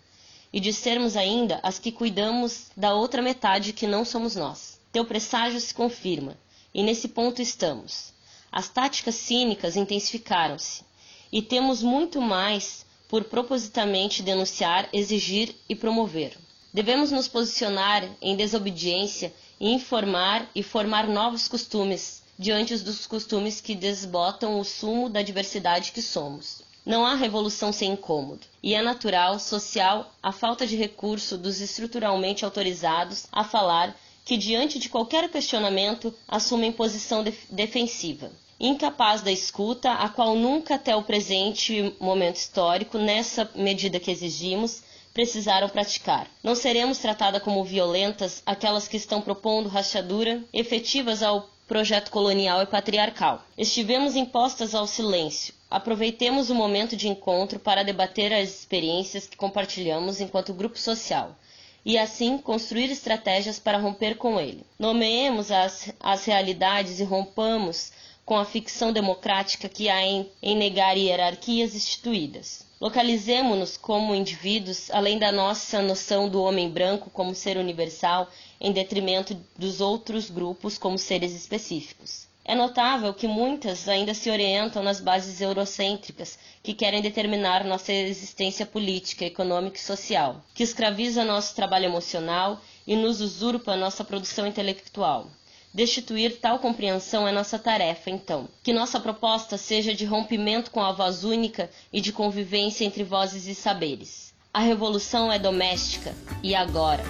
e 0.53 0.61
de 0.61 0.71
sermos 0.71 1.17
ainda 1.17 1.61
as 1.63 1.79
que 1.79 1.91
cuidamos 1.91 2.67
da 2.77 2.95
outra 2.95 3.23
metade 3.23 3.73
que 3.73 3.87
não 3.87 4.05
somos 4.05 4.37
nós. 4.37 4.79
Teu 4.93 5.07
presságio 5.07 5.61
se 5.61 5.73
confirma, 5.73 6.37
e 6.75 6.83
nesse 6.83 7.09
ponto 7.09 7.41
estamos. 7.41 8.13
As 8.53 8.69
táticas 8.69 9.15
cínicas 9.15 9.77
intensificaram-se, 9.77 10.85
e 11.33 11.41
temos 11.41 11.83
muito 11.83 12.21
mais 12.21 12.85
por 13.15 13.23
propositamente 13.23 14.25
denunciar, 14.25 14.89
exigir 14.93 15.55
e 15.69 15.77
promover. 15.77 16.37
Devemos 16.73 17.13
nos 17.13 17.29
posicionar 17.29 18.05
em 18.21 18.35
desobediência 18.35 19.33
informar 19.61 20.51
e 20.53 20.65
formar 20.65 21.07
novos 21.07 21.47
costumes 21.47 22.25
diante 22.37 22.77
dos 22.79 23.07
costumes 23.07 23.61
que 23.61 23.77
desbotam 23.77 24.59
o 24.59 24.65
sumo 24.65 25.09
da 25.09 25.23
diversidade 25.23 25.93
que 25.93 26.03
somos. 26.03 26.63
Não 26.85 27.07
há 27.07 27.15
revolução 27.15 27.73
sem 27.73 27.93
incômodo, 27.93 28.45
e 28.61 28.75
é 28.75 28.83
natural, 28.83 29.39
social, 29.39 30.13
a 30.21 30.33
falta 30.33 30.67
de 30.67 30.75
recurso 30.75 31.39
dos 31.39 31.61
estruturalmente 31.61 32.45
autorizados 32.45 33.29
a 33.31 33.45
falar 33.45 33.97
que, 34.25 34.37
diante 34.37 34.81
de 34.81 34.89
qualquer 34.89 35.31
questionamento, 35.31 36.13
assumem 36.27 36.73
posição 36.73 37.23
def 37.23 37.39
defensiva. 37.49 38.33
Incapaz 38.59 39.21
da 39.23 39.33
escuta, 39.33 39.93
a 39.93 40.09
qual 40.09 40.37
nunca 40.37 40.77
até 40.77 40.95
o 40.95 41.03
presente 41.03 41.95
momento 41.99 42.37
histórico, 42.37 42.99
nessa 42.99 43.51
medida 43.55 43.99
que 43.99 44.11
exigimos, 44.11 44.83
precisaram 45.13 45.69
praticar. 45.69 46.27
Não 46.43 46.55
seremos 46.55 46.99
tratadas 46.99 47.43
como 47.43 47.65
violentas 47.65 48.43
aquelas 48.45 48.89
que 48.89 48.97
estão 48.97 49.21
propondo 49.21 49.69
rachadura 49.69 50.43
efetivas 50.53 51.23
ao 51.23 51.51
projeto 51.67 52.11
colonial 52.11 52.63
e 52.63 52.67
patriarcal. 52.67 53.43
Estivemos 53.57 54.17
impostas 54.17 54.75
ao 54.75 54.87
silêncio. 54.87 55.55
Aproveitemos 55.71 56.51
o 56.51 56.55
momento 56.55 56.97
de 56.97 57.09
encontro 57.09 57.59
para 57.59 57.83
debater 57.83 58.33
as 58.33 58.49
experiências 58.51 59.27
que 59.27 59.37
compartilhamos 59.37 60.21
enquanto 60.21 60.53
grupo 60.53 60.79
social 60.79 61.37
e 61.85 61.99
assim 61.99 62.39
construir 62.39 62.91
estratégias 62.91 63.59
para 63.59 63.79
romper 63.79 64.17
com 64.17 64.41
ele. 64.41 64.65
Nomeemos 64.79 65.51
as, 65.51 65.93
as 66.01 66.25
realidades 66.25 66.99
e 66.99 67.05
rompamos 67.05 67.93
com 68.25 68.37
a 68.37 68.45
ficção 68.45 68.93
democrática 68.93 69.69
que 69.69 69.89
há 69.89 70.03
em, 70.03 70.31
em 70.43 70.57
negar 70.57 70.97
hierarquias 70.97 71.75
instituídas. 71.75 72.65
Localizemo-nos 72.81 73.77
como 73.77 74.15
indivíduos, 74.15 74.91
além 74.91 75.19
da 75.19 75.31
nossa 75.31 75.81
noção 75.81 76.29
do 76.29 76.43
homem 76.43 76.69
branco 76.69 77.11
como 77.11 77.35
ser 77.35 77.57
universal, 77.57 78.29
em 78.61 78.73
detrimento 78.73 79.37
dos 79.57 79.81
outros 79.81 80.31
grupos 80.31 80.79
como 80.79 80.99
seres 80.99 81.35
específicos. 81.35 82.27
É 82.47 82.55
notável 82.55 83.15
que 83.15 83.27
muitas 83.27 83.89
ainda 83.89 84.13
se 84.13 84.29
orientam 84.31 84.83
nas 84.83 85.01
bases 85.01 85.41
eurocêntricas 85.41 86.39
que 86.63 86.75
querem 86.75 87.01
determinar 87.01 87.65
nossa 87.65 87.91
existência 87.91 88.67
política, 88.67 89.25
econômica 89.25 89.79
e 89.79 89.81
social, 89.81 90.43
que 90.55 90.63
escraviza 90.63 91.25
nosso 91.25 91.55
trabalho 91.55 91.87
emocional 91.87 92.61
e 92.87 92.97
nos 92.97 93.23
usurpa 93.23 93.77
nossa 93.77 94.05
produção 94.05 94.47
intelectual. 94.47 95.31
Destituir 95.75 96.39
tal 96.39 96.61
compreensão 96.61 97.27
é 97.27 97.33
nossa 97.33 97.59
tarefa, 97.59 98.09
então. 98.09 98.49
Que 98.63 98.73
nossa 98.73 99.01
proposta 99.01 99.59
seja 99.59 99.93
de 99.93 100.05
rompimento 100.05 100.71
com 100.71 100.81
a 100.81 100.93
voz 100.93 101.25
única 101.25 101.69
e 101.93 102.01
de 102.01 102.13
convivência 102.13 102.85
entre 102.85 103.03
vozes 103.03 103.49
e 103.49 103.57
saberes. 103.57 104.33
A 104.53 104.61
revolução 104.61 105.33
é 105.33 105.37
doméstica 105.37 106.15
e 106.45 106.55
agora. 106.55 107.03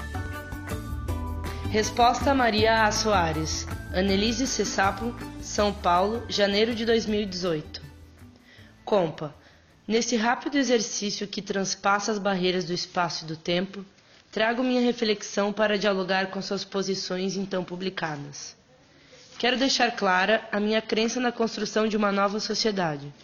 Resposta 1.71 2.33
Maria 2.33 2.85
A. 2.85 2.91
Soares, 2.91 3.67
Annelise 3.93 4.47
Cessapo, 4.47 5.15
São 5.43 5.71
Paulo, 5.71 6.25
janeiro 6.31 6.75
de 6.75 6.87
2018. 6.87 7.83
Compa, 8.83 9.35
nesse 9.87 10.17
rápido 10.17 10.57
exercício 10.57 11.29
que 11.29 11.43
transpassa 11.43 12.13
as 12.13 12.19
barreiras 12.19 12.65
do 12.65 12.73
espaço 12.73 13.27
e 13.27 13.29
do 13.29 13.37
tempo, 13.37 13.85
trago 14.35 14.65
minha 14.65 14.81
reflexão 14.81 15.53
para 15.53 15.79
dialogar 15.79 16.27
com 16.27 16.43
suas 16.43 16.65
posições 16.65 17.37
então 17.37 17.63
publicadas. 17.63 18.57
Quero 19.39 19.57
deixar 19.57 19.93
clara 19.93 20.45
a 20.51 20.59
minha 20.59 20.83
crença 20.83 21.21
na 21.21 21.31
construção 21.31 21.87
de 21.87 21.97
uma 21.97 22.11
nova 22.11 22.41
sociedade. 22.41 23.15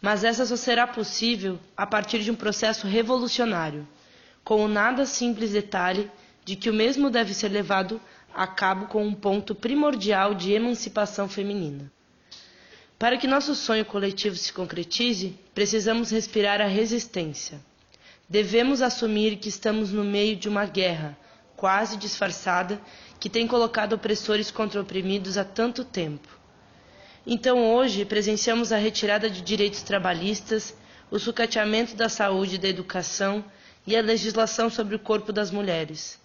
Mas 0.00 0.24
essa 0.24 0.46
só 0.46 0.56
será 0.56 0.86
possível 0.86 1.60
a 1.76 1.86
partir 1.86 2.20
de 2.20 2.30
um 2.30 2.34
processo 2.34 2.86
revolucionário, 2.86 3.86
com 4.42 4.64
o 4.64 4.68
nada 4.68 5.04
simples 5.04 5.50
detalhe 5.50 6.10
de 6.42 6.56
que 6.56 6.70
o 6.70 6.74
mesmo 6.74 7.10
deve 7.10 7.34
ser 7.34 7.48
levado 7.50 8.00
a 8.32 8.46
cabo 8.46 8.86
com 8.86 9.06
um 9.06 9.12
ponto 9.12 9.54
primordial 9.54 10.34
de 10.34 10.52
emancipação 10.54 11.28
feminina. 11.28 11.92
Para 12.98 13.18
que 13.18 13.26
nosso 13.26 13.54
sonho 13.54 13.84
coletivo 13.84 14.36
se 14.36 14.54
concretize, 14.54 15.38
precisamos 15.54 16.10
respirar 16.10 16.62
a 16.62 16.66
resistência. 16.66 17.60
Devemos 18.30 18.80
assumir 18.80 19.38
que 19.38 19.48
estamos 19.48 19.90
no 19.90 20.04
meio 20.04 20.36
de 20.36 20.48
uma 20.48 20.64
guerra, 20.64 21.18
quase 21.56 21.96
disfarçada, 21.96 22.80
que 23.18 23.28
tem 23.28 23.44
colocado 23.44 23.94
opressores 23.94 24.52
contra 24.52 24.80
oprimidos 24.80 25.36
há 25.36 25.42
tanto 25.42 25.84
tempo. 25.84 26.28
Então, 27.26 27.74
hoje, 27.74 28.04
presenciamos 28.04 28.70
a 28.70 28.76
retirada 28.76 29.28
de 29.28 29.40
direitos 29.40 29.82
trabalhistas, 29.82 30.76
o 31.10 31.18
sucateamento 31.18 31.96
da 31.96 32.08
saúde 32.08 32.54
e 32.54 32.58
da 32.58 32.68
educação 32.68 33.44
e 33.84 33.96
a 33.96 34.00
legislação 34.00 34.70
sobre 34.70 34.94
o 34.94 35.00
corpo 35.00 35.32
das 35.32 35.50
mulheres. 35.50 36.16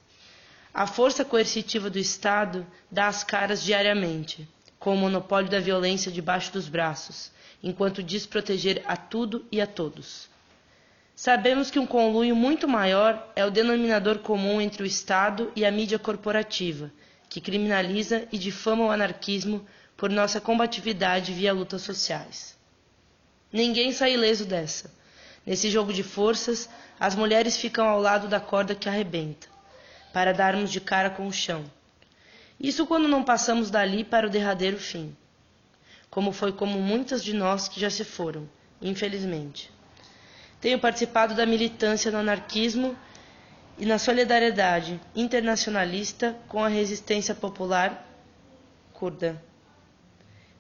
A 0.71 0.85
força 0.85 1.25
coercitiva 1.25 1.89
do 1.89 1.97
Estado 1.97 2.67
dá 2.91 3.07
as 3.07 3.23
caras 3.23 3.63
diariamente, 3.63 4.47
com 4.77 4.93
o 4.93 4.97
monopólio 4.97 5.49
da 5.49 5.59
violência 5.59 6.11
debaixo 6.11 6.53
dos 6.53 6.69
braços, 6.69 7.31
enquanto 7.63 8.03
diz 8.03 8.27
proteger 8.27 8.83
a 8.85 8.95
tudo 8.95 9.43
e 9.51 9.59
a 9.59 9.65
todos. 9.65 10.34
Sabemos 11.15 11.71
que 11.71 11.79
um 11.79 11.87
conluio 11.87 12.35
muito 12.35 12.67
maior 12.67 13.31
é 13.37 13.45
o 13.45 13.49
denominador 13.49 14.19
comum 14.19 14.59
entre 14.59 14.83
o 14.83 14.85
Estado 14.85 15.49
e 15.55 15.65
a 15.65 15.71
mídia 15.71 15.97
corporativa, 15.97 16.91
que 17.29 17.39
criminaliza 17.39 18.27
e 18.33 18.37
difama 18.37 18.83
o 18.83 18.91
anarquismo 18.91 19.65
por 19.95 20.09
nossa 20.09 20.41
combatividade 20.41 21.31
via 21.31 21.53
lutas 21.53 21.83
sociais. 21.83 22.57
Ninguém 23.51 23.93
sai 23.93 24.15
ileso 24.15 24.45
dessa. 24.45 24.93
Nesse 25.45 25.69
jogo 25.69 25.93
de 25.93 26.03
forças, 26.03 26.69
as 26.99 27.15
mulheres 27.15 27.55
ficam 27.55 27.87
ao 27.87 28.01
lado 28.01 28.27
da 28.27 28.41
corda 28.41 28.75
que 28.75 28.89
arrebenta, 28.89 29.47
para 30.11 30.33
darmos 30.33 30.69
de 30.69 30.81
cara 30.81 31.09
com 31.09 31.27
o 31.27 31.31
chão. 31.31 31.63
Isso 32.59 32.85
quando 32.85 33.07
não 33.07 33.23
passamos 33.23 33.71
dali 33.71 34.03
para 34.03 34.27
o 34.27 34.29
derradeiro 34.29 34.77
fim, 34.77 35.15
como 36.09 36.33
foi 36.33 36.51
como 36.51 36.81
muitas 36.81 37.23
de 37.23 37.33
nós 37.33 37.69
que 37.69 37.79
já 37.79 37.89
se 37.89 38.03
foram, 38.03 38.49
infelizmente. 38.81 39.74
Tenho 40.61 40.79
participado 40.79 41.35
da 41.35 41.45
militância 41.45 42.11
no 42.11 42.17
anarquismo 42.17 42.95
e 43.77 43.85
na 43.85 43.99
solidariedade 43.99 44.99
internacionalista 45.15 46.35
com 46.47 46.63
a 46.63 46.67
resistência 46.67 47.35
popular 47.35 48.05
curda, 48.93 49.41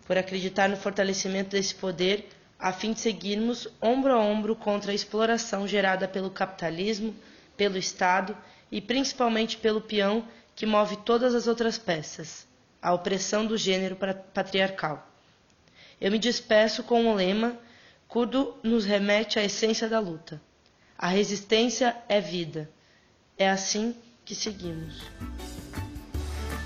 por 0.05 0.17
acreditar 0.17 0.67
no 0.67 0.75
fortalecimento 0.75 1.51
desse 1.51 1.73
poder 1.73 2.29
a 2.59 2.71
fim 2.71 2.93
de 2.93 2.99
seguirmos 2.99 3.67
ombro 3.81 4.13
a 4.13 4.19
ombro 4.19 4.55
contra 4.55 4.91
a 4.91 4.95
exploração 4.95 5.67
gerada 5.67 6.07
pelo 6.07 6.29
capitalismo, 6.29 7.15
pelo 7.55 7.77
Estado 7.77 8.35
e 8.71 8.81
principalmente 8.81 9.57
pelo 9.57 9.81
peão 9.81 10.27
que 10.55 10.65
move 10.65 10.97
todas 10.97 11.35
as 11.35 11.47
outras 11.47 11.77
peças, 11.77 12.47
a 12.81 12.93
opressão 12.93 13.45
do 13.45 13.57
gênero 13.57 13.97
patriarcal. 14.33 15.07
Eu 15.99 16.11
me 16.11 16.19
despeço 16.19 16.83
com 16.83 17.07
o 17.07 17.13
lema 17.13 17.57
Kurdo 18.07 18.55
nos 18.63 18.85
remete 18.85 19.39
à 19.39 19.43
essência 19.43 19.89
da 19.89 19.99
luta. 19.99 20.41
A 20.97 21.07
resistência 21.07 21.95
é 22.07 22.21
vida. 22.21 22.69
É 23.37 23.49
assim 23.49 23.95
que 24.23 24.33
seguimos. 24.33 25.01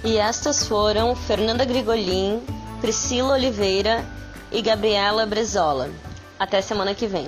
E 0.04 0.18
estas 0.18 0.66
foram 0.66 1.16
Fernanda 1.16 1.66
Grigolin, 1.66 2.42
Priscila 2.80 3.34
Oliveira 3.34 4.06
e 4.52 4.62
Gabriela 4.62 5.26
Brezola. 5.26 5.90
Até 6.38 6.62
semana 6.62 6.96
que 6.96 7.08
vem. 7.08 7.28